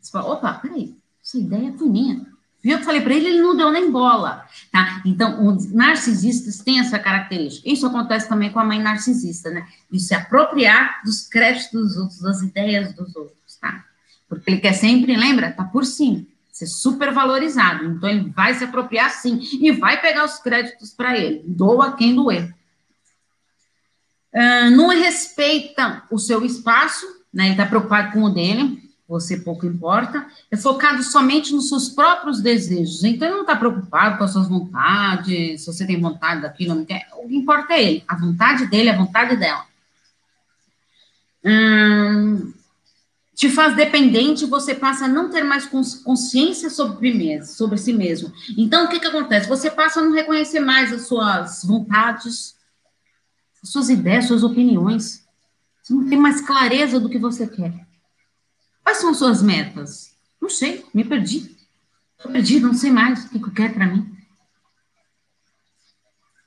Você 0.00 0.10
fala, 0.10 0.32
opa, 0.32 0.54
peraí, 0.54 0.96
essa 1.22 1.36
ideia 1.36 1.70
foi 1.76 1.86
minha. 1.86 2.26
Viu? 2.62 2.78
Eu 2.78 2.82
falei 2.82 3.02
para 3.02 3.12
ele, 3.12 3.26
ele 3.26 3.42
não 3.42 3.54
deu 3.54 3.70
nem 3.70 3.90
bola, 3.90 4.46
tá? 4.72 5.02
Então, 5.04 5.46
os 5.46 5.70
narcisistas 5.70 6.60
têm 6.60 6.80
essa 6.80 6.98
característica. 6.98 7.68
Isso 7.68 7.86
acontece 7.86 8.26
também 8.26 8.50
com 8.50 8.58
a 8.58 8.64
mãe 8.64 8.80
narcisista, 8.80 9.50
né? 9.50 9.68
De 9.90 10.00
se 10.00 10.14
apropriar 10.14 11.02
dos 11.04 11.28
créditos 11.28 11.70
dos 11.72 11.96
outros, 11.98 12.20
das 12.22 12.40
ideias 12.40 12.94
dos 12.94 13.14
outros, 13.14 13.56
tá? 13.60 13.84
Porque 14.26 14.50
ele 14.50 14.60
quer 14.60 14.72
sempre, 14.72 15.14
lembra? 15.14 15.52
Tá 15.52 15.64
por 15.64 15.84
cima, 15.84 16.24
ser 16.50 16.66
super 16.66 17.12
valorizado. 17.12 17.84
Então, 17.84 18.08
ele 18.08 18.30
vai 18.30 18.54
se 18.54 18.64
apropriar 18.64 19.10
sim 19.10 19.38
e 19.60 19.70
vai 19.72 20.00
pegar 20.00 20.24
os 20.24 20.38
créditos 20.38 20.90
para 20.90 21.18
ele. 21.18 21.42
Doa 21.46 21.92
quem 21.92 22.14
doer. 22.14 22.54
Uh, 24.34 24.70
não 24.70 24.88
respeita 24.88 26.02
o 26.10 26.18
seu 26.18 26.44
espaço, 26.44 27.06
né? 27.32 27.44
Ele 27.44 27.52
está 27.52 27.66
preocupado 27.66 28.12
com 28.12 28.24
o 28.24 28.30
dele. 28.30 28.82
você 29.06 29.36
pouco 29.36 29.66
importa, 29.66 30.26
é 30.50 30.56
focado 30.56 31.02
somente 31.02 31.52
nos 31.52 31.68
seus 31.68 31.88
próprios 31.90 32.40
desejos. 32.40 33.04
Então, 33.04 33.28
ele 33.28 33.36
não 33.36 33.42
está 33.42 33.54
preocupado 33.54 34.18
com 34.18 34.24
as 34.24 34.32
suas 34.32 34.48
vontades, 34.48 35.60
se 35.60 35.66
você 35.66 35.86
tem 35.86 36.00
vontade 36.00 36.40
daquilo, 36.40 36.74
não 36.74 36.84
quer. 36.84 37.06
O 37.22 37.28
que 37.28 37.36
importa 37.36 37.74
é 37.74 37.82
ele, 37.82 38.04
a 38.08 38.16
vontade 38.16 38.66
dele, 38.66 38.90
a 38.90 38.96
vontade 38.96 39.36
dela. 39.36 39.64
Hum, 41.44 42.52
te 43.34 43.50
faz 43.50 43.76
dependente, 43.76 44.46
você 44.46 44.74
passa 44.74 45.04
a 45.04 45.08
não 45.08 45.28
ter 45.28 45.42
mais 45.42 45.66
consciência 45.66 46.70
sobre, 46.70 47.44
sobre 47.44 47.76
si 47.76 47.92
mesmo. 47.92 48.32
Então, 48.56 48.86
o 48.86 48.88
que, 48.88 48.98
que 48.98 49.06
acontece? 49.06 49.48
Você 49.48 49.70
passa 49.70 50.00
a 50.00 50.04
não 50.04 50.12
reconhecer 50.12 50.60
mais 50.60 50.92
as 50.92 51.06
suas 51.06 51.62
vontades, 51.64 52.54
suas 53.64 53.88
ideias, 53.88 54.26
suas 54.26 54.42
opiniões. 54.42 55.26
Você 55.82 55.94
não 55.94 56.08
tem 56.08 56.18
mais 56.18 56.40
clareza 56.40 57.00
do 57.00 57.08
que 57.08 57.18
você 57.18 57.46
quer. 57.46 57.86
Quais 58.82 58.98
são 58.98 59.14
suas 59.14 59.42
metas? 59.42 60.16
Não 60.40 60.48
sei, 60.48 60.84
me 60.92 61.04
perdi. 61.04 61.56
Estou 62.18 62.60
não 62.60 62.74
sei 62.74 62.90
mais 62.90 63.24
o 63.24 63.28
que 63.30 63.36
eu 63.36 63.52
quero 63.52 63.74
para 63.74 63.86
mim. 63.86 64.14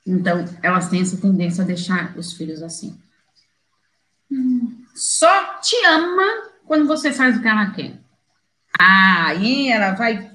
Então, 0.06 0.44
elas 0.62 0.88
têm 0.88 1.02
essa 1.02 1.20
tendência 1.20 1.62
a 1.62 1.66
deixar 1.66 2.16
os 2.16 2.32
filhos 2.32 2.62
assim. 2.62 2.98
Só 4.94 5.58
te 5.60 5.76
ama 5.86 6.24
quando 6.64 6.86
você 6.86 7.12
faz 7.12 7.36
o 7.36 7.42
que 7.42 7.48
ela 7.48 7.70
quer. 7.70 8.00
Aí 8.78 9.68
ela 9.68 9.92
vai 9.92 10.30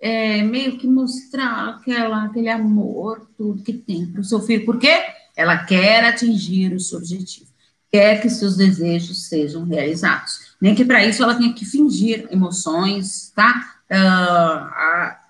é, 0.00 0.42
meio 0.42 0.78
que 0.78 0.86
mostrar 0.86 1.68
aquela, 1.68 2.24
aquele 2.24 2.48
amor, 2.48 3.28
tudo 3.36 3.62
que 3.62 3.72
tem 3.72 4.10
para 4.10 4.20
o 4.20 4.24
seu 4.24 4.40
filho. 4.40 4.64
Por 4.64 4.78
quê? 4.78 5.04
Ela 5.36 5.64
quer 5.64 6.04
atingir 6.04 6.72
o 6.72 6.80
seu 6.80 6.98
objetivo. 6.98 7.50
Quer 7.90 8.20
que 8.20 8.30
seus 8.30 8.56
desejos 8.56 9.24
sejam 9.24 9.64
realizados. 9.64 10.54
Nem 10.60 10.74
que 10.74 10.84
para 10.84 11.04
isso 11.04 11.22
ela 11.22 11.34
tenha 11.34 11.52
que 11.52 11.64
fingir 11.64 12.26
emoções, 12.30 13.32
tá? 13.34 13.76
Uh, 13.90 15.22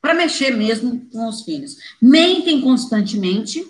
para 0.00 0.14
mexer 0.14 0.50
mesmo 0.50 1.06
com 1.12 1.28
os 1.28 1.42
filhos. 1.42 1.76
Mentem 2.00 2.60
constantemente, 2.60 3.64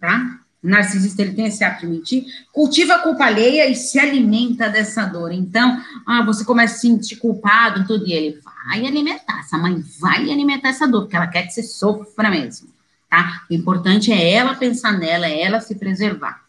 tá? 0.00 0.38
Narcisista 0.62 1.22
ele 1.22 1.32
tem 1.32 1.46
esse 1.46 1.64
hábito 1.64 1.86
de 1.86 1.92
mentir, 1.92 2.24
cultiva 2.52 2.94
a 2.94 2.98
culpa 3.00 3.24
alheia 3.24 3.68
e 3.68 3.74
se 3.74 3.98
alimenta 3.98 4.68
dessa 4.68 5.04
dor. 5.04 5.32
Então, 5.32 5.82
ah, 6.06 6.24
você 6.24 6.44
começa 6.44 6.74
a 6.74 6.76
se 6.76 6.82
sentir 6.82 7.16
culpado, 7.16 7.84
tudo, 7.84 8.06
e 8.06 8.12
ele 8.12 8.38
vai 8.40 8.86
alimentar, 8.86 9.40
essa 9.40 9.58
mãe 9.58 9.82
vai 9.98 10.30
alimentar 10.30 10.68
essa 10.68 10.86
dor, 10.86 11.02
porque 11.02 11.16
ela 11.16 11.26
quer 11.26 11.42
que 11.42 11.52
você 11.52 11.64
sofra 11.64 12.30
mesmo, 12.30 12.68
tá? 13.12 13.44
O 13.50 13.52
importante 13.52 14.10
é 14.10 14.32
ela 14.32 14.54
pensar 14.54 14.92
nela, 14.92 15.26
é 15.26 15.42
ela 15.42 15.60
se 15.60 15.74
preservar. 15.74 16.42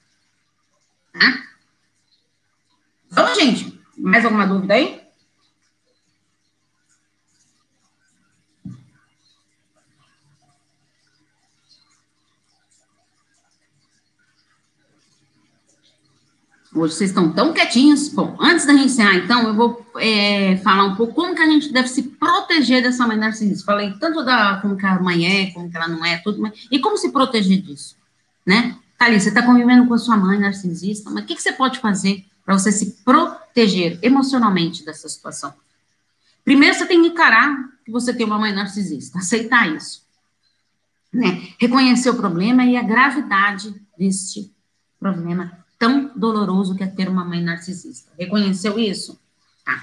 Tá? 1.12 1.44
Então, 3.12 3.36
gente, 3.36 3.82
mais 3.98 4.24
alguma 4.24 4.48
dúvida 4.48 4.74
aí? 4.74 5.03
Hoje 16.76 16.96
vocês 16.96 17.12
estão 17.12 17.32
tão 17.32 17.54
quietinhos. 17.54 18.10
Bom, 18.10 18.36
antes 18.40 18.66
da 18.66 18.74
gente 18.74 18.86
encerrar, 18.86 19.16
então, 19.16 19.48
eu 19.48 19.54
vou 19.54 19.86
é, 19.98 20.58
falar 20.58 20.86
um 20.86 20.96
pouco 20.96 21.14
como 21.14 21.36
que 21.36 21.42
a 21.42 21.46
gente 21.46 21.72
deve 21.72 21.88
se 21.88 22.02
proteger 22.04 22.82
dessa 22.82 23.06
mãe 23.06 23.16
narcisista. 23.16 23.66
Falei 23.66 23.94
tanto 24.00 24.24
da 24.24 24.58
como 24.60 24.76
que 24.76 24.86
a 24.86 25.00
mãe 25.00 25.26
é, 25.26 25.52
como 25.52 25.70
que 25.70 25.78
ela 25.78 25.88
não 25.88 26.04
é, 26.04 26.18
tudo, 26.18 26.42
mas, 26.42 26.68
e 26.72 26.80
como 26.80 26.98
se 26.98 27.12
proteger 27.12 27.62
disso, 27.62 27.96
né? 28.46 28.76
Ali, 28.98 29.20
você 29.20 29.30
está 29.30 29.44
convivendo 29.44 29.86
com 29.86 29.94
a 29.94 29.98
sua 29.98 30.18
mãe 30.18 30.40
narcisista, 30.40 31.12
mas 31.12 31.24
o 31.24 31.28
que, 31.28 31.36
que 31.36 31.42
você 31.42 31.52
pode 31.52 31.80
fazer 31.80 32.26
para 32.44 32.58
você 32.58 32.72
se 32.72 33.04
proteger 33.04 34.00
emocionalmente 34.02 34.84
dessa 34.84 35.08
situação. 35.08 35.54
Primeiro, 36.44 36.76
você 36.76 36.86
tem 36.86 37.02
que 37.02 37.10
encarar 37.10 37.70
que 37.86 37.92
você 37.92 38.14
tem 38.14 38.26
uma 38.26 38.40
mãe 38.40 38.54
narcisista, 38.54 39.20
aceitar 39.20 39.74
isso. 39.74 40.04
Né? 41.12 41.50
Reconhecer 41.60 42.10
o 42.10 42.16
problema 42.16 42.66
e 42.66 42.76
a 42.76 42.84
gravidade 42.84 43.74
deste 43.98 44.52
problema 45.00 45.63
tão 45.84 46.10
doloroso 46.16 46.76
que 46.76 46.84
é 46.84 46.88
ter 46.88 47.10
uma 47.10 47.26
mãe 47.26 47.44
narcisista. 47.44 48.10
Reconheceu 48.18 48.80
isso? 48.80 49.20
Tá. 49.66 49.82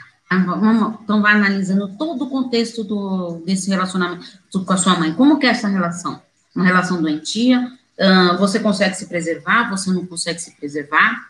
Então, 1.03 1.21
vai 1.21 1.35
analisando 1.35 1.89
todo 1.99 2.25
o 2.25 2.31
contexto 2.31 2.83
do, 2.83 3.43
desse 3.45 3.69
relacionamento 3.69 4.65
com 4.65 4.73
a 4.73 4.79
sua 4.79 4.99
mãe. 4.99 5.13
Como 5.13 5.39
que 5.39 5.45
é 5.45 5.51
essa 5.51 5.69
relação? 5.69 6.23
Uma 6.57 6.65
relação 6.65 7.03
doentia? 7.03 7.71
Uh, 7.99 8.39
você 8.39 8.59
consegue 8.59 8.95
se 8.95 9.07
preservar? 9.07 9.69
Você 9.69 9.91
não 9.91 10.07
consegue 10.07 10.41
se 10.41 10.53
preservar? 10.53 11.29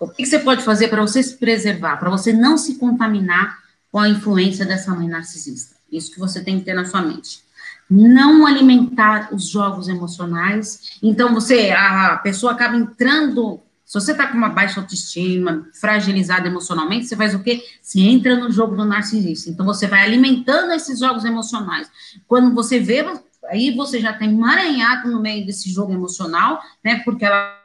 O 0.00 0.08
que 0.08 0.24
você 0.24 0.38
pode 0.38 0.62
fazer 0.62 0.88
para 0.88 1.02
você 1.02 1.22
se 1.22 1.36
preservar, 1.36 1.98
para 1.98 2.08
você 2.08 2.32
não 2.32 2.56
se 2.56 2.76
contaminar 2.76 3.58
com 3.92 3.98
a 3.98 4.08
influência 4.08 4.64
dessa 4.64 4.94
mãe 4.94 5.08
narcisista? 5.08 5.76
Isso 5.92 6.10
que 6.10 6.18
você 6.18 6.42
tem 6.42 6.58
que 6.58 6.64
ter 6.64 6.72
na 6.74 6.86
sua 6.86 7.02
mente. 7.02 7.40
Não 7.88 8.46
alimentar 8.46 9.28
os 9.30 9.46
jogos 9.46 9.88
emocionais. 9.88 10.98
Então, 11.02 11.34
você, 11.34 11.70
a 11.70 12.16
pessoa 12.16 12.52
acaba 12.52 12.76
entrando. 12.76 13.60
Se 13.86 13.94
você 13.94 14.10
está 14.10 14.26
com 14.26 14.36
uma 14.36 14.48
baixa 14.48 14.80
autoestima, 14.80 15.68
fragilizada 15.80 16.48
emocionalmente, 16.48 17.06
você 17.06 17.14
faz 17.16 17.36
o 17.36 17.38
quê? 17.38 17.64
Você 17.80 18.00
entra 18.00 18.34
no 18.36 18.50
jogo 18.50 18.74
do 18.74 18.84
narcisista. 18.84 19.48
Então, 19.48 19.64
você 19.64 19.86
vai 19.86 20.04
alimentando 20.04 20.72
esses 20.72 20.98
jogos 20.98 21.24
emocionais. 21.24 21.88
Quando 22.26 22.52
você 22.52 22.80
vê, 22.80 23.06
aí 23.44 23.74
você 23.76 24.00
já 24.00 24.12
tem 24.12 24.30
emaranhado 24.30 25.08
no 25.08 25.22
meio 25.22 25.46
desse 25.46 25.70
jogo 25.70 25.92
emocional, 25.92 26.60
né? 26.84 27.00
Porque 27.04 27.24
ela 27.24 27.62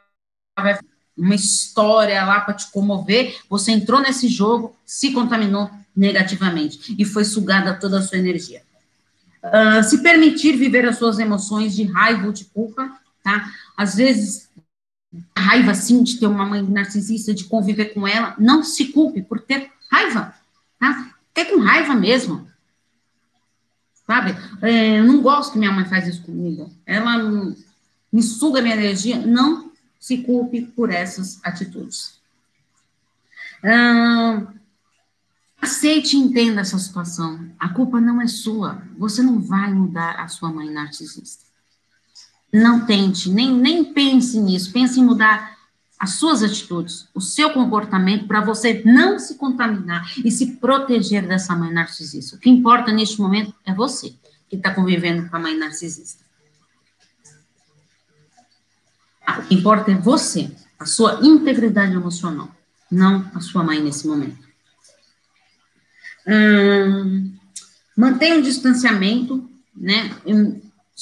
vai 0.56 0.78
uma 1.16 1.34
história 1.34 2.24
lá 2.24 2.40
para 2.40 2.54
te 2.54 2.70
comover, 2.70 3.36
você 3.48 3.72
entrou 3.72 4.00
nesse 4.00 4.28
jogo, 4.28 4.74
se 4.84 5.12
contaminou 5.12 5.70
negativamente 5.94 6.94
e 6.98 7.04
foi 7.04 7.24
sugada 7.24 7.74
toda 7.74 7.98
a 7.98 8.02
sua 8.02 8.18
energia. 8.18 8.62
Uh, 9.42 9.82
se 9.82 10.02
permitir 10.02 10.56
viver 10.56 10.86
as 10.86 10.96
suas 10.96 11.18
emoções 11.18 11.74
de 11.74 11.82
raiva 11.82 12.26
ou 12.26 12.32
de 12.32 12.44
culpa, 12.46 12.90
tá? 13.22 13.50
Às 13.76 13.96
vezes, 13.96 14.48
raiva, 15.36 15.74
sim, 15.74 16.02
de 16.02 16.18
ter 16.18 16.26
uma 16.26 16.44
mãe 16.44 16.62
narcisista, 16.62 17.34
de 17.34 17.44
conviver 17.44 17.86
com 17.86 18.06
ela, 18.06 18.34
não 18.38 18.62
se 18.62 18.86
culpe 18.86 19.22
por 19.22 19.40
ter 19.40 19.70
raiva, 19.90 20.34
tá? 20.78 21.14
Ter 21.34 21.46
com 21.46 21.58
raiva 21.60 21.94
mesmo, 21.94 22.48
sabe? 24.06 24.34
É, 24.62 24.98
eu 24.98 25.04
não 25.04 25.20
gosto 25.20 25.52
que 25.52 25.58
minha 25.58 25.72
mãe 25.72 25.84
faz 25.84 26.06
isso 26.06 26.22
comigo, 26.22 26.70
ela 26.86 27.18
me 28.12 28.22
suga 28.22 28.62
minha 28.62 28.76
energia, 28.76 29.18
não 29.18 29.70
se 29.98 30.18
culpe 30.18 30.62
por 30.62 30.90
essas 30.90 31.40
atitudes. 31.44 32.20
aceite 35.60 36.16
e 36.16 36.20
entenda 36.20 36.60
essa 36.60 36.78
situação. 36.78 37.48
A 37.56 37.68
culpa 37.68 38.00
não 38.00 38.20
é 38.20 38.26
sua. 38.26 38.82
Você 38.98 39.22
não 39.22 39.40
vai 39.40 39.72
mudar 39.72 40.20
a 40.20 40.26
sua 40.26 40.52
mãe 40.52 40.68
narcisista. 40.68 41.51
Não 42.52 42.84
tente, 42.84 43.30
nem, 43.30 43.50
nem 43.50 43.84
pense 43.84 44.38
nisso. 44.38 44.72
Pense 44.72 45.00
em 45.00 45.04
mudar 45.04 45.56
as 45.98 46.14
suas 46.14 46.42
atitudes, 46.42 47.08
o 47.14 47.20
seu 47.20 47.50
comportamento, 47.50 48.26
para 48.26 48.40
você 48.40 48.82
não 48.84 49.20
se 49.20 49.36
contaminar 49.36 50.12
e 50.24 50.32
se 50.32 50.56
proteger 50.56 51.26
dessa 51.26 51.54
mãe 51.54 51.72
narcisista. 51.72 52.34
O 52.34 52.40
que 52.40 52.50
importa 52.50 52.90
neste 52.90 53.20
momento 53.20 53.54
é 53.64 53.72
você 53.72 54.12
que 54.48 54.56
está 54.56 54.74
convivendo 54.74 55.30
com 55.30 55.36
a 55.36 55.38
mãe 55.38 55.56
narcisista. 55.56 56.24
O 59.38 59.42
que 59.42 59.54
importa 59.54 59.92
é 59.92 59.94
você, 59.94 60.50
a 60.76 60.84
sua 60.84 61.20
integridade 61.22 61.94
emocional, 61.94 62.50
não 62.90 63.30
a 63.32 63.40
sua 63.40 63.62
mãe 63.62 63.80
nesse 63.80 64.06
momento. 64.06 64.42
Hum, 66.26 67.32
mantenha 67.96 68.38
um 68.38 68.42
distanciamento, 68.42 69.48
né? 69.74 70.10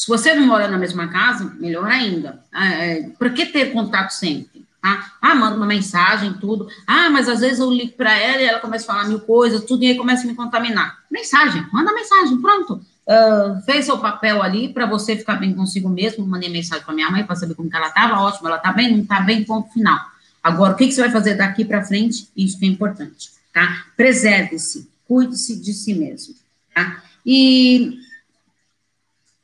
Se 0.00 0.08
você 0.08 0.32
não 0.34 0.46
mora 0.46 0.66
na 0.66 0.78
mesma 0.78 1.08
casa, 1.08 1.52
melhor 1.58 1.86
ainda. 1.86 2.42
Ah, 2.52 2.72
é, 2.72 3.10
Por 3.18 3.34
que 3.34 3.46
ter 3.46 3.72
contato 3.72 4.12
sempre? 4.12 4.64
Tá? 4.80 5.12
Ah, 5.20 5.34
manda 5.34 5.56
uma 5.56 5.66
mensagem, 5.66 6.32
tudo. 6.34 6.68
Ah, 6.86 7.10
mas 7.10 7.28
às 7.28 7.40
vezes 7.40 7.58
eu 7.58 7.70
ligo 7.70 7.92
para 7.92 8.16
ela 8.16 8.40
e 8.40 8.46
ela 8.46 8.60
começa 8.60 8.84
a 8.84 8.94
falar 8.94 9.08
mil 9.08 9.20
coisas, 9.20 9.64
tudo, 9.64 9.84
e 9.84 9.88
aí 9.88 9.96
começa 9.96 10.24
a 10.24 10.26
me 10.26 10.34
contaminar. 10.34 11.00
Mensagem, 11.10 11.66
manda 11.70 11.92
mensagem, 11.92 12.40
pronto 12.40 12.80
uh, 13.10 13.60
fez 13.62 13.84
seu 13.84 13.98
papel 13.98 14.42
ali 14.42 14.68
para 14.68 14.86
você 14.86 15.16
ficar 15.16 15.36
bem 15.36 15.54
consigo 15.54 15.88
mesmo. 15.88 16.26
Mandei 16.26 16.48
mensagem 16.48 16.84
para 16.84 16.94
minha 16.94 17.10
mãe 17.10 17.24
para 17.24 17.36
saber 17.36 17.54
como 17.54 17.68
que 17.68 17.76
ela 17.76 17.88
estava. 17.88 18.20
Ótimo, 18.20 18.48
ela 18.48 18.56
está 18.56 18.72
bem, 18.72 18.92
não 18.92 19.02
está 19.02 19.20
bem, 19.20 19.44
ponto 19.44 19.72
final. 19.72 19.98
Agora, 20.42 20.72
o 20.72 20.76
que, 20.76 20.86
que 20.86 20.92
você 20.92 21.02
vai 21.02 21.10
fazer 21.10 21.34
daqui 21.34 21.64
para 21.64 21.84
frente? 21.84 22.28
Isso 22.36 22.58
que 22.58 22.64
é 22.64 22.68
importante, 22.68 23.30
tá? 23.52 23.84
Preserve-se, 23.96 24.88
cuide-se 25.06 25.60
de 25.60 25.74
si 25.74 25.92
mesmo, 25.92 26.34
tá? 26.74 27.02
E 27.26 27.98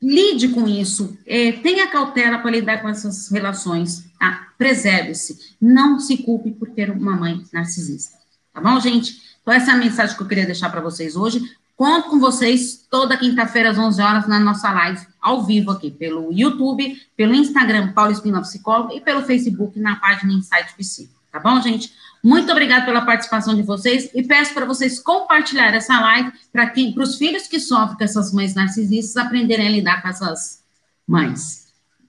lide 0.01 0.49
com 0.49 0.67
isso, 0.67 1.17
é, 1.25 1.51
tenha 1.51 1.87
cautela 1.87 2.39
para 2.39 2.51
lidar 2.51 2.81
com 2.81 2.89
essas 2.89 3.29
relações, 3.29 4.05
tá? 4.19 4.47
Preserve-se, 4.57 5.55
não 5.59 5.99
se 5.99 6.17
culpe 6.17 6.51
por 6.51 6.69
ter 6.69 6.91
uma 6.91 7.15
mãe 7.15 7.43
narcisista, 7.51 8.17
tá 8.53 8.61
bom, 8.61 8.79
gente? 8.79 9.21
Então, 9.41 9.53
essa 9.53 9.71
é 9.71 9.73
a 9.73 9.77
mensagem 9.77 10.15
que 10.15 10.21
eu 10.21 10.27
queria 10.27 10.45
deixar 10.45 10.69
para 10.69 10.81
vocês 10.81 11.15
hoje. 11.15 11.41
Conto 11.77 12.09
com 12.09 12.19
vocês 12.19 12.85
toda 12.89 13.15
quinta-feira 13.15 13.69
às 13.69 13.77
11 13.77 14.01
horas 14.01 14.27
na 14.27 14.39
nossa 14.39 14.71
live 14.71 15.05
ao 15.21 15.45
vivo 15.45 15.71
aqui 15.71 15.91
pelo 15.91 16.33
YouTube, 16.33 16.99
pelo 17.15 17.35
Instagram 17.35 17.93
Paulo 17.93 18.11
Espina 18.11 18.41
Psicólogo 18.41 18.93
e 18.93 18.99
pelo 18.99 19.21
Facebook 19.21 19.79
na 19.79 19.95
página 19.95 20.33
Insight 20.33 20.73
Psi. 20.75 21.09
Tá 21.31 21.39
bom, 21.39 21.61
gente? 21.61 21.93
Muito 22.23 22.51
obrigada 22.51 22.85
pela 22.85 23.05
participação 23.05 23.55
de 23.55 23.61
vocês 23.61 24.09
e 24.13 24.23
peço 24.23 24.53
para 24.53 24.65
vocês 24.65 24.99
compartilhar 24.99 25.73
essa 25.73 25.99
live 25.99 26.31
para 26.51 26.69
quem, 26.69 26.93
para 26.93 27.03
os 27.03 27.17
filhos 27.17 27.47
que 27.47 27.59
sofrem 27.59 27.97
com 27.97 28.03
essas 28.03 28.33
mães 28.33 28.53
narcisistas 28.53 29.17
aprenderem 29.17 29.67
a 29.67 29.71
lidar 29.71 30.01
com 30.01 30.09
essas 30.09 30.63
mães. 31.07 31.67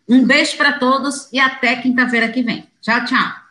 Um 0.09 0.25
beijo 0.25 0.57
para 0.57 0.79
todos 0.79 1.29
e 1.33 1.39
até 1.39 1.77
quinta-feira 1.77 2.29
que 2.29 2.43
vem. 2.43 2.67
Tchau, 2.81 3.05
tchau. 3.05 3.48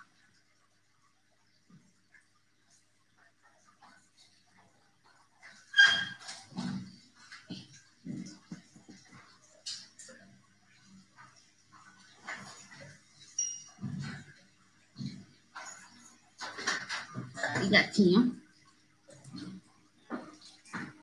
Gatinho. 17.66 18.32